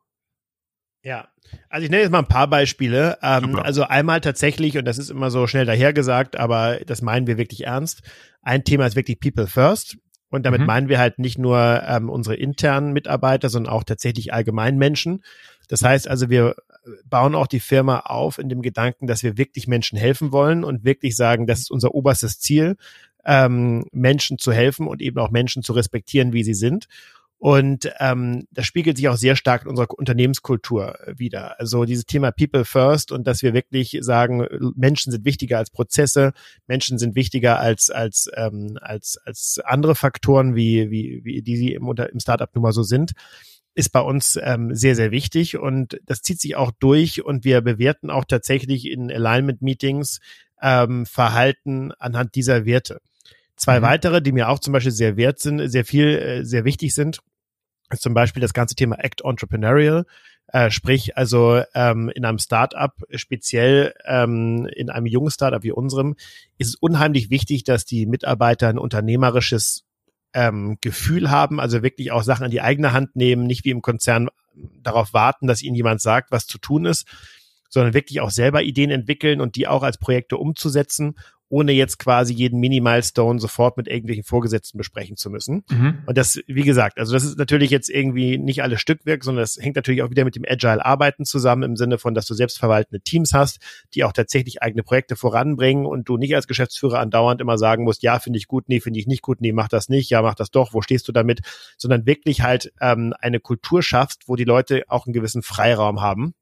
Ja, 1.02 1.28
also 1.70 1.86
ich 1.86 1.92
nenne 1.92 2.04
jetzt 2.04 2.12
mal 2.12 2.20
ein 2.20 2.28
paar 2.28 2.48
Beispiele. 2.48 3.18
Ähm, 3.22 3.58
also 3.58 3.84
einmal 3.84 4.22
tatsächlich, 4.22 4.78
und 4.78 4.86
das 4.86 4.98
ist 4.98 5.10
immer 5.10 5.30
so 5.30 5.48
schnell 5.48 5.66
dahergesagt, 5.66 6.38
aber 6.38 6.80
das 6.86 7.02
meinen 7.02 7.28
wir 7.28 7.38
wirklich 7.38 7.66
ernst. 7.66 8.02
Ein 8.42 8.64
Thema 8.64 8.86
ist 8.86 8.96
wirklich 8.96 9.20
People 9.20 9.48
First. 9.48 9.98
Und 10.36 10.46
damit 10.46 10.62
mhm. 10.62 10.68
meinen 10.68 10.89
wir 10.89 11.00
halt 11.00 11.18
nicht 11.18 11.38
nur 11.38 11.82
ähm, 11.88 12.10
unsere 12.10 12.36
internen 12.36 12.94
Mitarbeiter, 12.94 13.50
sondern 13.50 13.74
auch 13.74 13.84
tatsächlich 13.84 14.34
allgemein 14.34 14.77
Menschen. 14.77 15.24
Das 15.68 15.84
heißt 15.84 16.08
also, 16.08 16.30
wir 16.30 16.56
bauen 17.06 17.36
auch 17.36 17.48
die 17.48 17.60
Firma 17.60 18.01
auf 18.01 18.38
in 18.38 18.50
dem 18.50 18.62
Gedanken, 18.62 19.08
dass 19.08 19.24
wir 19.24 19.38
wirklich 19.38 19.68
Menschen 19.68 19.98
helfen 19.98 20.32
wollen 20.32 20.63
und 20.63 20.84
wirklich 20.84 21.15
sagen, 21.15 21.48
das 21.48 21.60
ist 21.60 21.72
unser 21.72 21.96
oberstes 21.96 22.39
Ziel, 22.39 22.77
ähm, 23.25 23.86
Menschen 23.92 24.38
zu 24.38 24.51
helfen 24.51 24.88
und 24.88 25.01
eben 25.01 25.18
auch 25.18 25.32
Menschen 25.32 25.63
zu 25.63 25.74
respektieren, 25.74 26.34
wie 26.34 26.44
sie 26.44 26.54
sind. 26.54 26.88
Und 27.38 27.92
ähm, 28.00 28.48
das 28.51 28.65
spiegelt 28.65 28.98
sich 28.98 29.10
auch 29.10 29.18
sehr 29.18 29.36
stark 29.36 29.63
in 29.63 29.70
unserer 29.70 29.89
Unternehmenskultur 29.92 30.98
wieder. 31.15 31.60
Also 31.60 31.84
dieses 31.86 32.06
Thema 32.06 32.32
People 32.32 32.65
First 32.65 33.12
und 33.12 33.27
dass 33.27 33.44
wir 33.44 33.54
wirklich 33.54 33.98
sagen, 34.01 34.48
Menschen 34.75 35.12
sind 35.12 35.25
wichtiger 35.25 35.58
als 35.58 35.70
Prozesse, 35.70 36.32
Menschen 36.65 36.98
sind 36.98 37.15
wichtiger 37.15 37.60
als 37.60 37.89
als 37.89 38.30
ähm, 38.36 38.77
als 38.82 39.18
als 39.25 39.60
andere 39.63 39.96
Faktoren, 39.96 40.56
wie 40.56 40.89
wie 40.89 41.22
wie 41.24 41.42
die 41.42 41.58
sie 41.58 41.74
im, 41.74 41.88
im 41.88 42.20
Startup 42.20 42.50
nun 42.56 42.63
mal 42.63 42.72
so 42.72 42.84
sind 42.84 43.12
ist 43.75 43.89
bei 43.89 44.00
uns 44.00 44.39
ähm, 44.42 44.74
sehr, 44.74 44.96
sehr 44.96 45.12
wichtig 45.12 45.58
und 45.58 46.00
das 46.06 46.22
zieht 46.22 46.39
sich 46.39 46.56
auch 46.56 46.72
durch 46.80 47.25
und 47.25 47.44
wir 47.44 47.60
bewerten 47.60 48.10
auch 48.10 48.24
tatsächlich 48.24 48.89
in 48.89 49.12
Alignment-Meetings 49.12 50.22
ähm, 50.62 51.06
Verhalten 51.06 51.92
anhand 52.00 52.36
dieser 52.36 52.65
Werte. 52.65 53.01
Zwei 53.56 53.80
mhm. 53.80 53.84
weitere, 53.84 54.22
die 54.22 54.32
mir 54.32 54.50
auch 54.50 54.60
zum 54.60 54.74
Beispiel 54.74 54.92
sehr 54.92 55.18
wert 55.18 55.40
sind, 55.40 55.70
sehr 55.70 55.86
viel, 55.86 56.08
äh, 56.08 56.44
sehr 56.44 56.66
wichtig 56.66 56.94
sind, 56.94 57.20
ist 57.92 58.02
zum 58.02 58.14
Beispiel 58.14 58.42
das 58.42 58.54
ganze 58.54 58.76
Thema 58.76 58.98
Act 59.00 59.22
Entrepreneurial. 59.24 60.06
Äh, 60.48 60.70
sprich, 60.70 61.18
also 61.18 61.62
ähm, 61.74 62.10
in 62.14 62.24
einem 62.24 62.38
Startup, 62.38 62.94
speziell 63.12 63.94
ähm, 64.06 64.68
in 64.76 64.90
einem 64.90 65.08
jungen 65.08 65.32
Startup 65.32 65.64
wie 65.64 65.72
unserem, 65.72 66.16
ist 66.58 66.70
es 66.70 66.76
unheimlich 66.76 67.30
wichtig, 67.30 67.64
dass 67.64 67.86
die 67.86 68.06
Mitarbeiter 68.06 68.70
ein 68.70 68.78
unternehmerisches 68.78 69.84
ähm, 70.34 70.78
Gefühl 70.82 71.32
haben, 71.32 71.60
also 71.60 71.82
wirklich 71.82 72.12
auch 72.12 72.22
Sachen 72.22 72.46
in 72.46 72.52
die 72.52 72.62
eigene 72.62 72.94
Hand 72.94 73.16
nehmen, 73.16 73.48
nicht 73.48 73.66
wie 73.66 73.72
im 73.72 73.82
Konzern 73.82 74.30
darauf 74.84 75.14
warten, 75.14 75.48
dass 75.48 75.62
ihnen 75.62 75.76
jemand 75.76 76.02
sagt, 76.02 76.32
was 76.32 76.46
zu 76.46 76.58
tun 76.58 76.86
ist, 76.86 77.08
sondern 77.70 77.94
wirklich 77.94 78.22
auch 78.22 78.30
selber 78.30 78.62
Ideen 78.62 78.92
entwickeln 78.92 79.42
und 79.42 79.56
die 79.56 79.68
auch 79.68 79.84
als 79.84 79.98
Projekte 79.98 80.38
umzusetzen 80.38 81.16
ohne 81.50 81.72
jetzt 81.74 82.00
quasi 82.00 82.34
jeden 82.34 82.60
Mini-Milestone 82.60 83.40
sofort 83.40 83.78
mit 83.78 83.88
irgendwelchen 83.88 84.24
Vorgesetzten 84.24 84.77
besprechen 84.77 85.16
zu 85.16 85.29
müssen. 85.29 85.64
Mhm. 85.70 86.00
Und 86.05 86.18
das, 86.18 86.40
wie 86.48 86.64
gesagt, 86.64 86.98
also 86.98 87.14
das 87.14 87.24
ist 87.24 87.38
natürlich 87.38 87.70
jetzt 87.70 87.90
irgendwie 87.90 88.38
nicht 88.38 88.64
alles 88.64 88.81
Stückwerk, 88.81 89.24
sondern 89.24 89.44
das 89.44 89.58
hängt 89.60 89.75
natürlich 89.75 90.01
auch 90.01 90.10
wieder 90.10 90.25
mit 90.25 90.36
dem 90.36 90.44
Agile-Arbeiten 90.48 91.25
zusammen 91.25 91.64
im 91.64 91.75
Sinne 91.75 91.98
von, 91.98 92.14
dass 92.14 92.25
du 92.25 92.34
selbstverwaltende 92.34 93.01
Teams 93.01 93.34
hast, 93.34 93.60
die 93.94 94.03
auch 94.03 94.14
tatsächlich 94.14 94.64
eigene 94.64 94.84
Projekte 94.84 95.16
voranbringen 95.16 95.86
und 95.86 96.10
du 96.10 96.18
nicht 96.18 96.36
als 96.36 96.48
Geschäftsführer 96.48 97.00
andauernd 97.00 97.42
immer 97.42 97.58
sagen 97.58 97.84
musst, 97.84 98.01
ja, 98.01 98.20
finde 98.20 98.38
ich 98.38 98.48
gut, 98.48 98.68
nee, 98.68 98.79
finde 98.79 99.00
ich 99.00 99.08
nicht 99.08 99.22
gut, 99.22 99.42
nee, 99.42 99.51
mach 99.51 99.68
das 99.68 99.88
nicht, 99.88 100.10
ja, 100.10 100.22
mach 100.22 100.36
das 100.36 100.50
doch, 100.50 100.74
wo 100.74 100.81
stehst 100.81 101.08
du 101.08 101.12
damit, 101.12 101.42
sondern 101.77 102.05
wirklich 102.05 102.42
halt 102.42 102.74
ähm, 102.81 103.14
eine 103.20 103.40
Kultur 103.40 103.84
schaffst, 103.84 104.24
wo 104.27 104.36
die 104.36 104.46
Leute 104.46 104.84
auch 104.88 105.05
einen 105.05 105.14
gewissen 105.14 105.44
Freiraum 105.44 106.01
haben 106.01 106.34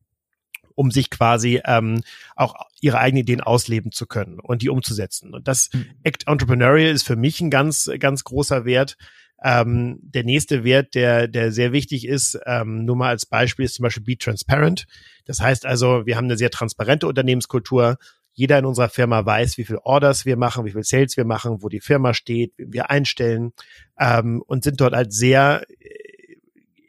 um 0.75 0.91
sich 0.91 1.09
quasi 1.09 1.61
ähm, 1.65 2.01
auch 2.35 2.55
ihre 2.81 2.99
eigenen 2.99 3.21
Ideen 3.21 3.41
ausleben 3.41 3.91
zu 3.91 4.05
können 4.05 4.39
und 4.39 4.61
die 4.61 4.69
umzusetzen. 4.69 5.33
Und 5.33 5.47
das 5.47 5.69
mhm. 5.73 5.85
Act 6.03 6.27
Entrepreneurial 6.27 6.91
ist 6.91 7.05
für 7.07 7.15
mich 7.15 7.41
ein 7.41 7.49
ganz, 7.49 7.89
ganz 7.99 8.23
großer 8.23 8.65
Wert. 8.65 8.97
Ähm, 9.43 9.99
der 10.01 10.23
nächste 10.23 10.63
Wert, 10.63 10.95
der, 10.95 11.27
der 11.27 11.51
sehr 11.51 11.73
wichtig 11.73 12.07
ist, 12.07 12.39
ähm, 12.45 12.85
nur 12.85 12.95
mal 12.95 13.09
als 13.09 13.25
Beispiel, 13.25 13.65
ist 13.65 13.75
zum 13.75 13.83
Beispiel 13.83 14.03
Be 14.03 14.17
Transparent. 14.17 14.85
Das 15.25 15.41
heißt 15.41 15.65
also, 15.65 16.05
wir 16.05 16.15
haben 16.15 16.25
eine 16.25 16.37
sehr 16.37 16.49
transparente 16.49 17.07
Unternehmenskultur. 17.07 17.97
Jeder 18.33 18.57
in 18.57 18.65
unserer 18.65 18.89
Firma 18.89 19.25
weiß, 19.25 19.57
wie 19.57 19.65
viel 19.65 19.79
Orders 19.83 20.25
wir 20.25 20.37
machen, 20.37 20.65
wie 20.65 20.71
viel 20.71 20.83
Sales 20.83 21.17
wir 21.17 21.25
machen, 21.25 21.61
wo 21.61 21.69
die 21.69 21.81
Firma 21.81 22.13
steht, 22.13 22.53
wie 22.57 22.71
wir 22.71 22.89
einstellen 22.89 23.51
ähm, 23.99 24.41
und 24.47 24.63
sind 24.63 24.79
dort 24.79 24.93
halt 24.93 25.13
sehr 25.13 25.65
äh, 25.69 26.37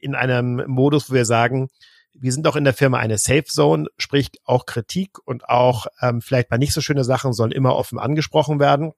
in 0.00 0.14
einem 0.14 0.62
Modus, 0.66 1.10
wo 1.10 1.14
wir 1.14 1.24
sagen, 1.24 1.68
wir 2.14 2.32
sind 2.32 2.46
auch 2.46 2.56
in 2.56 2.64
der 2.64 2.74
Firma 2.74 2.98
eine 2.98 3.18
Safe 3.18 3.44
Zone, 3.44 3.86
sprich 3.98 4.30
auch 4.44 4.66
Kritik 4.66 5.18
und 5.24 5.48
auch 5.48 5.86
ähm, 6.00 6.20
vielleicht 6.20 6.50
mal 6.50 6.58
nicht 6.58 6.72
so 6.72 6.80
schöne 6.80 7.04
Sachen 7.04 7.32
sollen 7.32 7.52
immer 7.52 7.76
offen 7.76 7.98
angesprochen 7.98 8.60
werden. 8.60 8.92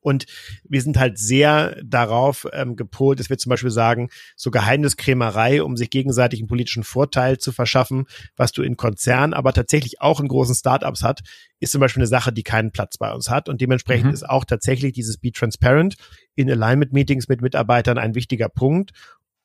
Und 0.00 0.26
wir 0.68 0.82
sind 0.82 0.98
halt 0.98 1.18
sehr 1.18 1.80
darauf 1.82 2.46
ähm, 2.52 2.76
gepolt, 2.76 3.20
dass 3.20 3.30
wir 3.30 3.38
zum 3.38 3.48
Beispiel 3.48 3.70
sagen, 3.70 4.10
so 4.36 4.50
Geheimniskrämerei, 4.50 5.62
um 5.62 5.78
sich 5.78 5.88
gegenseitig 5.88 6.40
einen 6.40 6.46
politischen 6.46 6.84
Vorteil 6.84 7.38
zu 7.38 7.52
verschaffen, 7.52 8.04
was 8.36 8.52
du 8.52 8.62
in 8.62 8.76
Konzernen, 8.76 9.32
aber 9.32 9.54
tatsächlich 9.54 10.02
auch 10.02 10.20
in 10.20 10.28
großen 10.28 10.54
Startups 10.54 11.02
hat, 11.02 11.22
ist 11.58 11.72
zum 11.72 11.80
Beispiel 11.80 12.02
eine 12.02 12.08
Sache, 12.08 12.34
die 12.34 12.42
keinen 12.42 12.70
Platz 12.70 12.98
bei 12.98 13.12
uns 13.12 13.30
hat. 13.30 13.48
Und 13.48 13.62
dementsprechend 13.62 14.08
mhm. 14.08 14.12
ist 14.12 14.28
auch 14.28 14.44
tatsächlich 14.44 14.92
dieses 14.92 15.16
Be 15.16 15.32
Transparent 15.32 15.96
in 16.34 16.50
Alignment-Meetings 16.50 17.28
mit 17.28 17.40
Mitarbeitern 17.40 17.96
ein 17.96 18.14
wichtiger 18.14 18.50
Punkt 18.50 18.92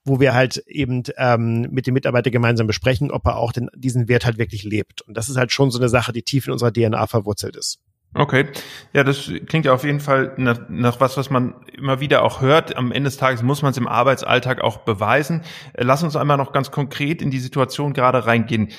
wo 0.06 0.20
wir 0.20 0.34
halt 0.34 0.58
eben 0.68 1.04
ähm, 1.18 1.68
mit 1.72 1.88
dem 1.88 1.94
Mitarbeiter 1.94 2.32
gemeinsam 2.32 2.68
besprechen, 2.68 3.12
ob 3.12 3.26
er 3.26 3.38
auch 3.38 3.52
den, 3.52 3.70
diesen 3.76 4.08
Wert 4.08 4.26
halt 4.26 4.38
wirklich 4.38 4.64
lebt. 4.64 5.02
Und 5.02 5.16
das 5.16 5.30
ist 5.30 5.38
halt 5.38 5.52
schon 5.52 5.72
so 5.72 5.80
eine 5.80 5.90
Sache, 5.90 6.14
die 6.14 6.24
tief 6.24 6.48
in 6.48 6.54
unserer 6.54 6.72
DNA 6.72 7.08
verwurzelt 7.08 7.56
ist. 7.56 7.80
Okay, 8.16 8.48
ja, 8.92 9.04
das 9.04 9.32
klingt 9.46 9.66
ja 9.66 9.74
auf 9.74 9.84
jeden 9.84 10.00
Fall 10.00 10.34
nach, 10.38 10.62
nach 10.68 11.00
was, 11.00 11.16
was 11.16 11.30
man 11.30 11.54
immer 11.78 12.00
wieder 12.00 12.24
auch 12.24 12.42
hört. 12.42 12.76
Am 12.76 12.92
Ende 12.92 13.08
des 13.08 13.18
Tages 13.18 13.44
muss 13.44 13.62
man 13.62 13.70
es 13.70 13.78
im 13.78 13.88
Arbeitsalltag 13.88 14.62
auch 14.62 14.78
beweisen. 14.78 15.44
Lass 15.76 16.02
uns 16.02 16.16
einmal 16.16 16.38
noch 16.38 16.52
ganz 16.52 16.72
konkret 16.72 17.22
in 17.22 17.30
die 17.30 17.40
Situation 17.40 17.94
gerade 17.94 18.26
reingehen. 18.26 18.70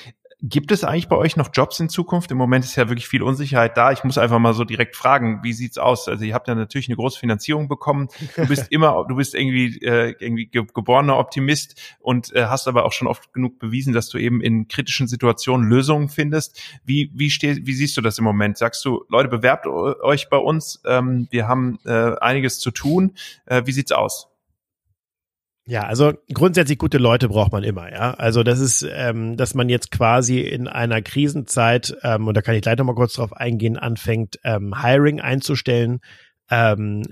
Gibt 0.43 0.71
es 0.71 0.83
eigentlich 0.83 1.07
bei 1.07 1.17
euch 1.17 1.37
noch 1.37 1.49
Jobs 1.53 1.79
in 1.79 1.87
Zukunft? 1.87 2.31
Im 2.31 2.37
Moment 2.37 2.65
ist 2.65 2.75
ja 2.75 2.89
wirklich 2.89 3.07
viel 3.07 3.21
Unsicherheit 3.21 3.77
da. 3.77 3.91
Ich 3.91 4.03
muss 4.03 4.17
einfach 4.17 4.39
mal 4.39 4.55
so 4.55 4.63
direkt 4.63 4.95
fragen, 4.95 5.41
wie 5.43 5.53
sieht's 5.53 5.77
aus? 5.77 6.07
Also 6.07 6.25
ihr 6.25 6.33
habt 6.33 6.47
ja 6.47 6.55
natürlich 6.55 6.87
eine 6.87 6.95
große 6.95 7.19
Finanzierung 7.19 7.67
bekommen. 7.67 8.07
Du 8.35 8.47
bist 8.47 8.65
immer, 8.71 9.05
du 9.07 9.17
bist 9.17 9.35
irgendwie 9.35 9.77
äh, 9.85 10.15
irgendwie 10.17 10.47
ge 10.47 10.65
geborener 10.73 11.17
Optimist 11.17 11.79
und 11.99 12.33
äh, 12.35 12.45
hast 12.45 12.67
aber 12.67 12.85
auch 12.85 12.91
schon 12.91 13.07
oft 13.07 13.31
genug 13.33 13.59
bewiesen, 13.59 13.93
dass 13.93 14.09
du 14.09 14.17
eben 14.17 14.41
in 14.41 14.67
kritischen 14.67 15.07
Situationen 15.07 15.69
Lösungen 15.69 16.09
findest. 16.09 16.59
Wie 16.83 17.11
wie 17.13 17.29
steh, 17.29 17.59
wie 17.61 17.73
siehst 17.73 17.95
du 17.97 18.01
das 18.01 18.17
im 18.17 18.23
Moment? 18.23 18.57
Sagst 18.57 18.83
du, 18.83 19.05
Leute, 19.09 19.29
bewerbt 19.29 19.67
euch 19.67 20.27
bei 20.29 20.37
uns. 20.37 20.81
Ähm, 20.87 21.27
wir 21.29 21.47
haben 21.47 21.77
äh, 21.85 22.15
einiges 22.19 22.57
zu 22.57 22.71
tun. 22.71 23.13
Äh, 23.45 23.61
wie 23.65 23.73
sieht's 23.73 23.91
aus? 23.91 24.30
Ja, 25.71 25.83
also 25.83 26.11
grundsätzlich 26.33 26.77
gute 26.77 26.97
Leute 26.97 27.29
braucht 27.29 27.53
man 27.53 27.63
immer, 27.63 27.89
ja. 27.89 28.13
Also 28.15 28.43
das 28.43 28.59
ist, 28.59 28.85
ähm, 28.91 29.37
dass 29.37 29.53
man 29.53 29.69
jetzt 29.69 29.89
quasi 29.89 30.41
in 30.41 30.67
einer 30.67 31.01
Krisenzeit, 31.01 31.95
ähm, 32.03 32.27
und 32.27 32.35
da 32.35 32.41
kann 32.41 32.55
ich 32.55 32.61
gleich 32.61 32.77
nochmal 32.77 32.95
kurz 32.95 33.13
drauf 33.13 33.31
eingehen, 33.31 33.77
anfängt, 33.77 34.37
ähm, 34.43 34.81
Hiring 34.81 35.21
einzustellen 35.21 36.01
ähm, 36.49 37.03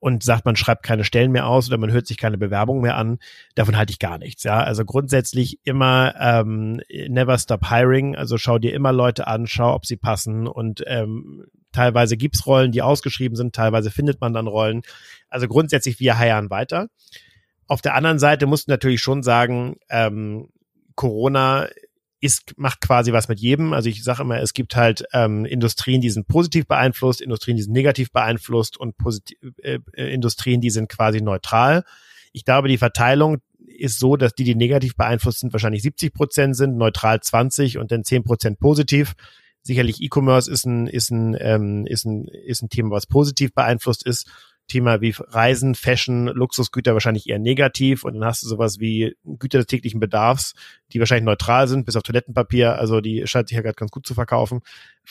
und 0.00 0.24
sagt, 0.24 0.44
man 0.46 0.56
schreibt 0.56 0.82
keine 0.82 1.04
Stellen 1.04 1.30
mehr 1.30 1.46
aus 1.46 1.68
oder 1.68 1.78
man 1.78 1.92
hört 1.92 2.08
sich 2.08 2.16
keine 2.16 2.38
Bewerbung 2.38 2.80
mehr 2.80 2.96
an, 2.96 3.20
davon 3.54 3.76
halte 3.76 3.92
ich 3.92 4.00
gar 4.00 4.18
nichts, 4.18 4.42
ja. 4.42 4.60
Also 4.60 4.84
grundsätzlich 4.84 5.60
immer 5.62 6.12
ähm, 6.18 6.80
never 7.08 7.38
stop 7.38 7.68
hiring, 7.68 8.16
also 8.16 8.36
schau 8.36 8.58
dir 8.58 8.74
immer 8.74 8.90
Leute 8.90 9.28
an, 9.28 9.46
schau, 9.46 9.76
ob 9.76 9.86
sie 9.86 9.96
passen 9.96 10.48
und 10.48 10.82
ähm, 10.88 11.44
Teilweise 11.70 12.18
gibt's 12.18 12.46
Rollen, 12.46 12.70
die 12.70 12.82
ausgeschrieben 12.82 13.34
sind, 13.34 13.54
teilweise 13.54 13.90
findet 13.90 14.20
man 14.20 14.34
dann 14.34 14.46
Rollen. 14.46 14.82
Also 15.30 15.48
grundsätzlich, 15.48 16.00
wir 16.00 16.18
heiern 16.18 16.50
weiter. 16.50 16.88
Auf 17.72 17.80
der 17.80 17.94
anderen 17.94 18.18
Seite 18.18 18.44
musst 18.44 18.68
du 18.68 18.72
natürlich 18.72 19.00
schon 19.00 19.22
sagen, 19.22 19.76
ähm, 19.88 20.50
Corona 20.94 21.70
ist, 22.20 22.52
macht 22.58 22.82
quasi 22.82 23.14
was 23.14 23.28
mit 23.28 23.40
jedem. 23.40 23.72
Also 23.72 23.88
ich 23.88 24.04
sage 24.04 24.20
immer, 24.20 24.42
es 24.42 24.52
gibt 24.52 24.76
halt 24.76 25.06
ähm, 25.14 25.46
Industrien, 25.46 26.02
die 26.02 26.10
sind 26.10 26.28
positiv 26.28 26.66
beeinflusst, 26.66 27.22
Industrien, 27.22 27.56
die 27.56 27.62
sind 27.62 27.72
negativ 27.72 28.12
beeinflusst 28.12 28.76
und 28.76 28.98
positiv, 28.98 29.38
äh, 29.62 29.78
äh, 29.94 30.12
Industrien, 30.12 30.60
die 30.60 30.68
sind 30.68 30.90
quasi 30.90 31.22
neutral. 31.22 31.84
Ich 32.34 32.44
glaube, 32.44 32.68
die 32.68 32.76
Verteilung 32.76 33.38
ist 33.56 33.98
so, 33.98 34.18
dass 34.18 34.34
die, 34.34 34.44
die 34.44 34.54
negativ 34.54 34.94
beeinflusst 34.94 35.38
sind, 35.38 35.54
wahrscheinlich 35.54 35.80
70 35.80 36.12
Prozent 36.12 36.54
sind, 36.54 36.76
neutral 36.76 37.20
20 37.20 37.78
und 37.78 37.90
dann 37.90 38.04
10 38.04 38.22
Prozent 38.22 38.60
positiv. 38.60 39.14
Sicherlich 39.62 40.02
E-Commerce 40.02 40.52
ist 40.52 40.66
ein, 40.66 40.88
ist 40.88 41.10
ein, 41.10 41.38
ähm, 41.40 41.86
ist 41.86 42.04
ein, 42.04 42.28
ist 42.28 42.60
ein 42.60 42.68
Thema, 42.68 42.90
was 42.90 43.06
positiv 43.06 43.54
beeinflusst 43.54 44.04
ist. 44.04 44.28
Thema 44.72 45.02
wie 45.02 45.14
Reisen, 45.18 45.74
Fashion, 45.74 46.28
Luxusgüter 46.28 46.94
wahrscheinlich 46.94 47.28
eher 47.28 47.38
negativ 47.38 48.04
und 48.04 48.14
dann 48.14 48.24
hast 48.24 48.42
du 48.42 48.48
sowas 48.48 48.80
wie 48.80 49.14
Güter 49.24 49.58
des 49.58 49.66
täglichen 49.66 50.00
Bedarfs, 50.00 50.54
die 50.92 50.98
wahrscheinlich 50.98 51.26
neutral 51.26 51.68
sind, 51.68 51.84
bis 51.84 51.94
auf 51.94 52.02
Toilettenpapier, 52.02 52.78
also 52.78 53.02
die 53.02 53.26
scheint 53.26 53.48
sich 53.48 53.56
ja 53.56 53.62
gerade 53.62 53.74
ganz 53.74 53.90
gut 53.90 54.06
zu 54.06 54.14
verkaufen. 54.14 54.62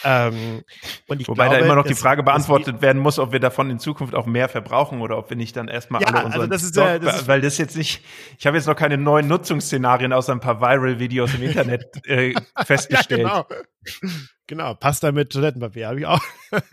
Ähm, 0.04 0.64
und 1.08 1.22
ich 1.22 1.28
Wobei 1.28 1.48
glaube, 1.48 1.60
da 1.60 1.66
immer 1.66 1.76
noch 1.76 1.86
die 1.86 1.94
Frage 1.94 2.24
beantwortet 2.24 2.82
werden 2.82 3.02
muss, 3.02 3.20
ob 3.20 3.34
wir 3.34 3.40
davon 3.40 3.70
in 3.70 3.78
Zukunft 3.78 4.16
auch 4.16 4.26
mehr 4.26 4.50
verbrauchen 4.50 5.02
oder 5.02 5.18
ob 5.18 5.30
wir 5.30 5.38
nicht 5.38 5.56
dann 5.56 5.68
erstmal 5.68 6.02
ja, 6.02 6.08
alle 6.08 6.26
unseren 6.26 6.42
also 6.42 6.52
das 6.52 6.64
ist, 6.64 6.74
Stock, 6.74 7.02
das 7.02 7.22
ist, 7.22 7.28
weil 7.28 7.42
das 7.42 7.58
jetzt 7.60 7.78
nicht, 7.78 8.04
ich 8.40 8.48
habe 8.48 8.58
jetzt 8.58 8.66
noch 8.66 8.76
keine 8.76 8.98
neuen 8.98 9.28
Nutzungsszenarien 9.28 10.12
außer 10.12 10.32
ein 10.32 10.40
paar 10.40 10.60
Viral-Videos 10.60 11.36
im 11.36 11.44
Internet 11.44 11.86
äh, 12.08 12.34
festgestellt. 12.66 13.22
ja, 13.28 13.46
genau. 13.48 13.62
Genau, 14.52 14.74
Pasta 14.74 15.14
mit 15.14 15.32
Toilettenpapier 15.32 15.88
habe 15.88 16.00
ich 16.02 16.06
auch. 16.06 16.22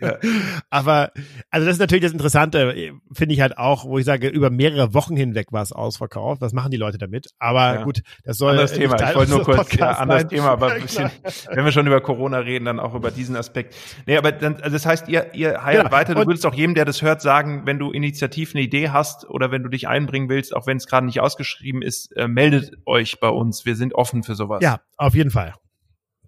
Ja. 0.01 0.17
Aber 0.69 1.13
also 1.49 1.65
das 1.65 1.77
ist 1.77 1.79
natürlich 1.79 2.03
das 2.03 2.11
Interessante, 2.11 2.75
finde 3.13 3.33
ich 3.33 3.39
halt 3.39 3.57
auch, 3.57 3.85
wo 3.85 3.97
ich 3.97 4.03
sage, 4.03 4.27
über 4.27 4.49
mehrere 4.49 4.93
Wochen 4.93 5.15
hinweg 5.15 5.53
war 5.53 5.61
es 5.61 5.71
ausverkauft. 5.71 6.41
Was 6.41 6.51
machen 6.51 6.71
die 6.71 6.77
Leute 6.77 6.97
damit? 6.97 7.29
Aber 7.39 7.75
ja. 7.75 7.83
gut, 7.83 8.01
das 8.25 8.37
soll 8.37 8.49
anderes 8.49 8.73
Thema. 8.73 9.01
Ich 9.01 9.15
wollte 9.15 9.31
nur 9.31 9.43
kurz 9.45 9.73
ja, 9.75 9.91
anderes 9.91 10.23
sein. 10.23 10.29
Thema, 10.29 10.49
aber 10.49 10.71
ein 10.73 10.81
bisschen, 10.81 11.09
wenn 11.53 11.63
wir 11.63 11.71
schon 11.71 11.87
über 11.87 12.01
Corona 12.01 12.39
reden, 12.39 12.65
dann 12.65 12.81
auch 12.81 12.95
über 12.95 13.11
diesen 13.11 13.37
Aspekt. 13.37 13.73
Nee, 14.05 14.17
aber 14.17 14.33
dann, 14.33 14.55
also 14.55 14.71
das 14.71 14.85
heißt, 14.85 15.07
ihr 15.07 15.33
ihr 15.33 15.63
heilt 15.63 15.79
genau. 15.79 15.91
weiter. 15.93 16.15
Du 16.15 16.27
würdest 16.27 16.45
auch 16.45 16.53
jedem, 16.53 16.75
der 16.75 16.83
das 16.83 17.01
hört, 17.01 17.21
sagen, 17.21 17.61
wenn 17.65 17.79
du 17.79 17.91
initiativ 17.91 18.53
eine 18.53 18.61
Idee 18.61 18.89
hast 18.89 19.25
oder 19.29 19.51
wenn 19.51 19.63
du 19.63 19.69
dich 19.69 19.87
einbringen 19.87 20.27
willst, 20.27 20.53
auch 20.53 20.67
wenn 20.67 20.75
es 20.75 20.85
gerade 20.85 21.05
nicht 21.05 21.21
ausgeschrieben 21.21 21.81
ist, 21.81 22.11
äh, 22.17 22.27
meldet 22.27 22.73
euch 22.85 23.21
bei 23.21 23.29
uns. 23.29 23.65
Wir 23.65 23.77
sind 23.77 23.95
offen 23.95 24.23
für 24.23 24.35
sowas. 24.35 24.61
Ja, 24.61 24.81
auf 24.97 25.15
jeden 25.15 25.31
Fall. 25.31 25.53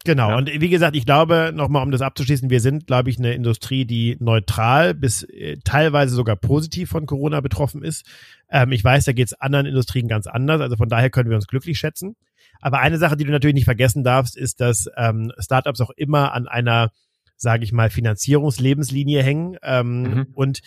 Genau. 0.03 0.29
Ja. 0.29 0.37
Und 0.37 0.49
wie 0.49 0.69
gesagt, 0.69 0.95
ich 0.95 1.05
glaube, 1.05 1.51
nochmal, 1.53 1.83
um 1.83 1.91
das 1.91 2.01
abzuschließen, 2.01 2.49
wir 2.49 2.59
sind, 2.59 2.87
glaube 2.87 3.09
ich, 3.09 3.19
eine 3.19 3.33
Industrie, 3.33 3.85
die 3.85 4.17
neutral 4.19 4.93
bis 4.93 5.23
äh, 5.23 5.57
teilweise 5.63 6.15
sogar 6.15 6.35
positiv 6.35 6.89
von 6.89 7.05
Corona 7.05 7.39
betroffen 7.41 7.83
ist. 7.83 8.05
Ähm, 8.49 8.71
ich 8.71 8.83
weiß, 8.83 9.05
da 9.05 9.13
geht 9.13 9.27
es 9.27 9.33
anderen 9.33 9.67
Industrien 9.67 10.07
ganz 10.07 10.27
anders. 10.27 10.61
Also 10.61 10.75
von 10.75 10.89
daher 10.89 11.09
können 11.09 11.29
wir 11.29 11.35
uns 11.35 11.47
glücklich 11.47 11.77
schätzen. 11.77 12.15
Aber 12.61 12.79
eine 12.79 12.97
Sache, 12.97 13.17
die 13.17 13.25
du 13.25 13.31
natürlich 13.31 13.55
nicht 13.55 13.65
vergessen 13.65 14.03
darfst, 14.03 14.37
ist, 14.37 14.59
dass 14.59 14.89
ähm, 14.97 15.31
Startups 15.37 15.81
auch 15.81 15.91
immer 15.91 16.33
an 16.33 16.47
einer, 16.47 16.91
sage 17.35 17.63
ich 17.63 17.71
mal, 17.71 17.89
Finanzierungslebenslinie 17.89 19.23
hängen. 19.23 19.57
Ähm, 19.61 20.01
mhm. 20.01 20.27
Und 20.33 20.61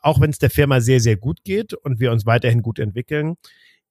auch 0.00 0.20
wenn 0.20 0.30
es 0.30 0.38
der 0.38 0.50
Firma 0.50 0.80
sehr, 0.80 1.00
sehr 1.00 1.16
gut 1.16 1.44
geht 1.44 1.74
und 1.74 2.00
wir 2.00 2.10
uns 2.10 2.26
weiterhin 2.26 2.62
gut 2.62 2.78
entwickeln, 2.78 3.36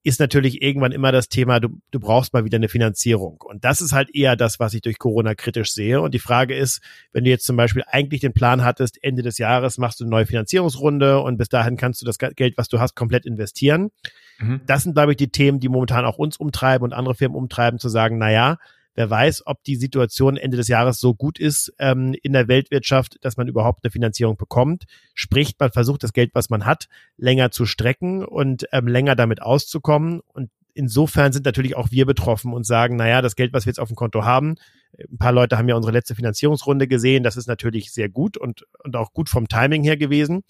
ist 0.03 0.19
natürlich 0.19 0.61
irgendwann 0.61 0.93
immer 0.93 1.11
das 1.11 1.27
Thema, 1.27 1.59
du, 1.59 1.69
du 1.91 1.99
brauchst 1.99 2.33
mal 2.33 2.45
wieder 2.45 2.55
eine 2.55 2.69
Finanzierung. 2.69 3.41
Und 3.41 3.65
das 3.65 3.81
ist 3.81 3.91
halt 3.91 4.13
eher 4.15 4.37
das, 4.37 4.59
was 4.59 4.73
ich 4.73 4.81
durch 4.81 4.97
Corona 4.97 5.35
kritisch 5.35 5.73
sehe. 5.73 5.99
Und 5.99 6.13
die 6.13 6.19
Frage 6.19 6.55
ist, 6.55 6.81
wenn 7.11 7.25
du 7.25 7.29
jetzt 7.29 7.45
zum 7.45 7.57
Beispiel 7.57 7.83
eigentlich 7.85 8.21
den 8.21 8.33
Plan 8.33 8.63
hattest, 8.63 9.03
Ende 9.03 9.23
des 9.23 9.37
Jahres 9.37 9.77
machst 9.77 9.99
du 9.99 10.05
eine 10.05 10.11
neue 10.11 10.25
Finanzierungsrunde 10.25 11.19
und 11.19 11.37
bis 11.37 11.49
dahin 11.49 11.75
kannst 11.75 12.01
du 12.01 12.05
das 12.05 12.17
Geld, 12.17 12.57
was 12.57 12.69
du 12.69 12.79
hast, 12.79 12.95
komplett 12.95 13.25
investieren. 13.25 13.91
Mhm. 14.39 14.61
Das 14.65 14.83
sind, 14.83 14.93
glaube 14.93 15.11
ich, 15.11 15.17
die 15.17 15.31
Themen, 15.31 15.59
die 15.59 15.67
momentan 15.67 16.05
auch 16.05 16.17
uns 16.17 16.37
umtreiben 16.37 16.85
und 16.85 16.93
andere 16.93 17.15
Firmen 17.15 17.35
umtreiben, 17.37 17.79
zu 17.79 17.89
sagen, 17.89 18.17
na 18.17 18.31
ja, 18.31 18.57
Wer 18.95 19.09
weiß, 19.09 19.43
ob 19.45 19.63
die 19.63 19.75
Situation 19.75 20.35
Ende 20.35 20.57
des 20.57 20.67
Jahres 20.67 20.99
so 20.99 21.13
gut 21.13 21.39
ist 21.39 21.73
ähm, 21.79 22.15
in 22.21 22.33
der 22.33 22.47
Weltwirtschaft, 22.47 23.17
dass 23.21 23.37
man 23.37 23.47
überhaupt 23.47 23.83
eine 23.83 23.91
Finanzierung 23.91 24.35
bekommt. 24.35 24.85
Sprich, 25.13 25.55
man 25.59 25.71
versucht 25.71 26.03
das 26.03 26.13
Geld, 26.13 26.31
was 26.33 26.49
man 26.49 26.65
hat, 26.65 26.87
länger 27.17 27.51
zu 27.51 27.65
strecken 27.65 28.25
und 28.25 28.65
ähm, 28.71 28.87
länger 28.87 29.15
damit 29.15 29.41
auszukommen. 29.41 30.21
Und 30.33 30.49
insofern 30.73 31.31
sind 31.31 31.45
natürlich 31.45 31.75
auch 31.75 31.91
wir 31.91 32.05
betroffen 32.05 32.53
und 32.53 32.65
sagen, 32.65 32.95
naja, 32.95 33.21
das 33.21 33.35
Geld, 33.35 33.53
was 33.53 33.65
wir 33.65 33.71
jetzt 33.71 33.79
auf 33.79 33.89
dem 33.89 33.95
Konto 33.95 34.23
haben, 34.23 34.55
ein 34.97 35.17
paar 35.17 35.31
Leute 35.31 35.57
haben 35.57 35.69
ja 35.69 35.75
unsere 35.75 35.93
letzte 35.93 36.15
Finanzierungsrunde 36.15 36.87
gesehen, 36.87 37.23
das 37.23 37.37
ist 37.37 37.47
natürlich 37.47 37.91
sehr 37.91 38.09
gut 38.09 38.37
und, 38.37 38.65
und 38.83 38.95
auch 38.95 39.13
gut 39.13 39.29
vom 39.29 39.47
Timing 39.47 39.83
her 39.83 39.97
gewesen. 39.97 40.43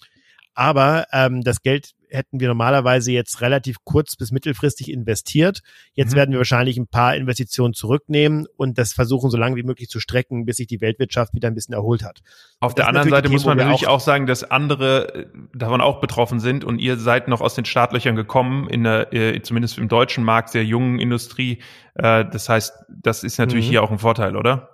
Aber 0.54 1.06
ähm, 1.12 1.42
das 1.42 1.62
Geld 1.62 1.92
hätten 2.10 2.40
wir 2.40 2.48
normalerweise 2.48 3.12
jetzt 3.12 3.40
relativ 3.40 3.78
kurz 3.84 4.16
bis 4.16 4.32
mittelfristig 4.32 4.90
investiert. 4.90 5.60
Jetzt 5.94 6.12
mhm. 6.12 6.16
werden 6.16 6.30
wir 6.32 6.38
wahrscheinlich 6.38 6.76
ein 6.76 6.86
paar 6.86 7.14
Investitionen 7.16 7.74
zurücknehmen 7.74 8.46
und 8.56 8.78
das 8.78 8.92
versuchen, 8.92 9.30
so 9.30 9.36
lange 9.36 9.56
wie 9.56 9.62
möglich 9.62 9.88
zu 9.88 10.00
strecken, 10.00 10.44
bis 10.44 10.56
sich 10.56 10.66
die 10.66 10.80
Weltwirtschaft 10.80 11.34
wieder 11.34 11.48
ein 11.48 11.54
bisschen 11.54 11.74
erholt 11.74 12.04
hat. 12.04 12.20
Auf 12.60 12.74
der 12.74 12.88
anderen 12.88 13.08
Seite 13.10 13.28
muss 13.28 13.44
man 13.44 13.56
natürlich 13.56 13.86
auch, 13.86 13.94
auch, 13.94 14.00
sagen, 14.00 14.26
dass 14.26 14.44
andere 14.44 15.14
äh, 15.14 15.26
davon 15.54 15.80
auch 15.80 16.00
betroffen 16.00 16.40
sind 16.40 16.64
und 16.64 16.78
ihr 16.78 16.96
seid 16.96 17.28
noch 17.28 17.40
aus 17.40 17.54
den 17.54 17.64
Startlöchern 17.64 18.16
gekommen, 18.16 18.68
in 18.68 18.84
der, 18.84 19.12
äh, 19.12 19.40
zumindest 19.42 19.78
im 19.78 19.88
deutschen 19.88 20.24
Markt, 20.24 20.50
sehr 20.50 20.64
jungen 20.64 20.98
Industrie. 20.98 21.58
Äh, 21.94 22.24
das 22.30 22.48
heißt, 22.48 22.74
das 22.88 23.24
ist 23.24 23.38
natürlich 23.38 23.66
mhm. 23.66 23.70
hier 23.70 23.82
auch 23.82 23.90
ein 23.90 23.98
Vorteil, 23.98 24.36
oder? 24.36 24.69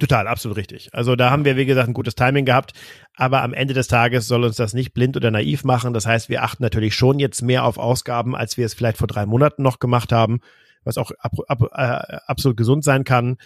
Total, 0.00 0.26
absolut 0.26 0.56
richtig. 0.56 0.88
Also 0.92 1.14
da 1.14 1.30
haben 1.30 1.44
wir, 1.44 1.56
wie 1.56 1.66
gesagt, 1.66 1.86
ein 1.86 1.94
gutes 1.94 2.16
Timing 2.16 2.44
gehabt, 2.44 2.72
aber 3.14 3.42
am 3.42 3.54
Ende 3.54 3.74
des 3.74 3.86
Tages 3.86 4.26
soll 4.26 4.42
uns 4.42 4.56
das 4.56 4.74
nicht 4.74 4.92
blind 4.92 5.16
oder 5.16 5.30
naiv 5.30 5.62
machen. 5.62 5.94
Das 5.94 6.04
heißt, 6.04 6.28
wir 6.28 6.42
achten 6.42 6.64
natürlich 6.64 6.96
schon 6.96 7.20
jetzt 7.20 7.42
mehr 7.42 7.64
auf 7.64 7.78
Ausgaben, 7.78 8.34
als 8.34 8.56
wir 8.56 8.66
es 8.66 8.74
vielleicht 8.74 8.98
vor 8.98 9.06
drei 9.06 9.24
Monaten 9.24 9.62
noch 9.62 9.78
gemacht 9.78 10.10
haben, 10.10 10.40
was 10.82 10.98
auch 10.98 11.12
ab, 11.20 11.32
ab, 11.46 11.62
äh, 11.72 12.16
absolut 12.26 12.56
gesund 12.56 12.82
sein 12.82 13.04
kann. 13.04 13.36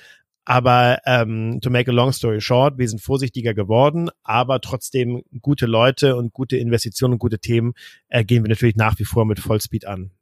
Aber 0.47 1.01
ähm, 1.05 1.61
to 1.61 1.69
make 1.69 1.91
a 1.91 1.95
long 1.95 2.13
story 2.13 2.41
short, 2.41 2.79
wir 2.79 2.89
sind 2.89 3.03
vorsichtiger 3.03 3.53
geworden, 3.53 4.09
aber 4.23 4.63
trotzdem 4.63 5.23
gute 5.43 5.67
Leute 5.67 6.17
und 6.17 6.33
gute 6.33 6.57
Investitionen 6.57 7.15
und 7.15 7.19
gute 7.19 7.39
Themen 7.39 7.75
äh, 8.09 8.25
gehen 8.25 8.43
wir 8.43 8.49
natürlich 8.49 8.77
nach 8.77 8.99
wie 8.99 9.05
vor 9.05 9.27
mit 9.27 9.41
Vollspeed 9.41 9.87
an. 9.87 10.13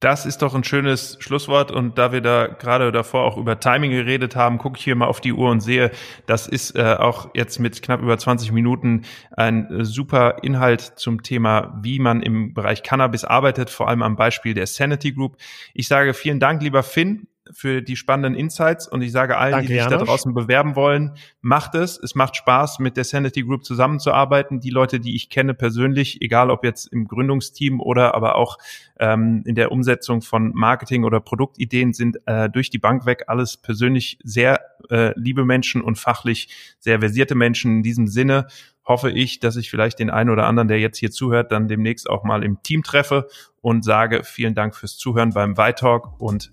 Das 0.00 0.26
ist 0.26 0.42
doch 0.42 0.54
ein 0.54 0.62
schönes 0.62 1.16
Schlusswort. 1.18 1.72
Und 1.72 1.98
da 1.98 2.12
wir 2.12 2.20
da 2.20 2.46
gerade 2.46 2.92
davor 2.92 3.24
auch 3.24 3.36
über 3.36 3.58
Timing 3.58 3.90
geredet 3.90 4.36
haben, 4.36 4.58
gucke 4.58 4.78
ich 4.78 4.84
hier 4.84 4.94
mal 4.94 5.06
auf 5.06 5.20
die 5.20 5.32
Uhr 5.32 5.50
und 5.50 5.60
sehe, 5.60 5.90
das 6.26 6.46
ist 6.46 6.76
äh, 6.76 6.94
auch 6.98 7.30
jetzt 7.34 7.58
mit 7.58 7.82
knapp 7.82 8.00
über 8.00 8.16
20 8.16 8.52
Minuten 8.52 9.02
ein 9.32 9.66
äh, 9.70 9.84
super 9.84 10.36
Inhalt 10.42 10.80
zum 10.80 11.24
Thema, 11.24 11.76
wie 11.82 11.98
man 11.98 12.22
im 12.22 12.54
Bereich 12.54 12.84
Cannabis 12.84 13.24
arbeitet, 13.24 13.70
vor 13.70 13.88
allem 13.88 14.02
am 14.02 14.14
Beispiel 14.14 14.54
der 14.54 14.68
Sanity 14.68 15.12
Group. 15.12 15.36
Ich 15.74 15.88
sage 15.88 16.14
vielen 16.14 16.38
Dank, 16.38 16.62
lieber 16.62 16.84
Finn 16.84 17.26
für 17.52 17.82
die 17.82 17.96
spannenden 17.96 18.34
Insights 18.34 18.88
und 18.88 19.02
ich 19.02 19.12
sage 19.12 19.36
allen, 19.36 19.52
Danke, 19.52 19.66
die 19.66 19.72
sich 19.74 19.82
Janusz. 19.82 19.98
da 20.00 20.04
draußen 20.04 20.34
bewerben 20.34 20.76
wollen, 20.76 21.14
macht 21.40 21.74
es. 21.74 21.98
Es 21.98 22.14
macht 22.14 22.36
Spaß, 22.36 22.78
mit 22.78 22.96
der 22.96 23.04
Sanity 23.04 23.42
Group 23.42 23.64
zusammenzuarbeiten. 23.64 24.60
Die 24.60 24.70
Leute, 24.70 25.00
die 25.00 25.16
ich 25.16 25.30
kenne 25.30 25.54
persönlich, 25.54 26.22
egal 26.22 26.50
ob 26.50 26.64
jetzt 26.64 26.86
im 26.86 27.06
Gründungsteam 27.06 27.80
oder 27.80 28.14
aber 28.14 28.36
auch 28.36 28.58
ähm, 28.98 29.42
in 29.46 29.54
der 29.54 29.72
Umsetzung 29.72 30.22
von 30.22 30.52
Marketing 30.54 31.04
oder 31.04 31.20
Produktideen, 31.20 31.92
sind 31.92 32.18
äh, 32.26 32.48
durch 32.50 32.70
die 32.70 32.78
Bank 32.78 33.06
weg 33.06 33.24
alles 33.26 33.56
persönlich 33.56 34.18
sehr 34.22 34.60
äh, 34.90 35.12
liebe 35.18 35.44
Menschen 35.44 35.82
und 35.82 35.98
fachlich 35.98 36.76
sehr 36.78 37.00
versierte 37.00 37.34
Menschen 37.34 37.78
in 37.78 37.82
diesem 37.82 38.06
Sinne 38.06 38.46
hoffe 38.88 39.10
ich, 39.10 39.38
dass 39.38 39.56
ich 39.56 39.70
vielleicht 39.70 39.98
den 39.98 40.08
einen 40.10 40.30
oder 40.30 40.46
anderen, 40.46 40.66
der 40.66 40.80
jetzt 40.80 40.96
hier 40.96 41.10
zuhört, 41.10 41.52
dann 41.52 41.68
demnächst 41.68 42.08
auch 42.08 42.24
mal 42.24 42.42
im 42.42 42.62
Team 42.62 42.82
treffe 42.82 43.28
und 43.60 43.84
sage 43.84 44.24
vielen 44.24 44.54
Dank 44.54 44.74
fürs 44.74 44.96
Zuhören 44.96 45.30
beim 45.30 45.58
White 45.58 45.78
und 46.18 46.48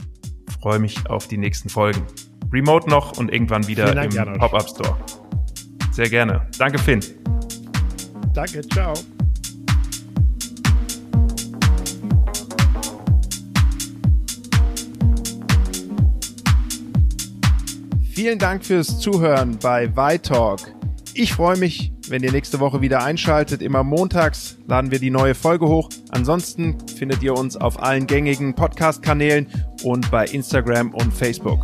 freue 0.66 0.80
mich 0.80 1.08
auf 1.12 1.28
die 1.28 1.38
nächsten 1.38 1.70
Folgen. 1.70 2.02
Remote 2.52 2.90
noch 2.90 3.20
und 3.20 3.32
irgendwann 3.32 3.68
wieder 3.68 3.94
Dank, 3.94 4.16
im 4.16 4.40
Pop-Up 4.40 4.68
Store. 4.68 4.98
Sehr 5.92 6.10
gerne. 6.10 6.48
Danke, 6.58 6.80
Finn. 6.80 7.02
Danke, 8.34 8.62
ciao. 8.70 8.96
Vielen 18.16 18.40
Dank 18.40 18.66
fürs 18.66 19.00
Zuhören 19.00 19.60
bei 19.62 19.96
Vitalk. 19.96 20.74
Ich 21.14 21.34
freue 21.34 21.58
mich, 21.58 21.94
wenn 22.10 22.24
ihr 22.24 22.32
nächste 22.32 22.60
Woche 22.60 22.82
wieder 22.82 23.04
einschaltet. 23.04 23.62
Immer 23.62 23.84
montags 23.84 24.58
laden 24.68 24.90
wir 24.90 24.98
die 24.98 25.12
neue 25.12 25.36
Folge 25.36 25.68
hoch. 25.68 25.90
Ansonsten 26.10 26.78
findet 26.88 27.22
ihr 27.22 27.36
uns 27.36 27.56
auf 27.56 27.82
allen 27.82 28.08
gängigen 28.08 28.56
Podcast-Kanälen 28.56 29.48
und 29.86 30.10
bei 30.12 30.26
Instagram 30.26 30.94
und 30.94 31.14
Facebook. 31.14 31.60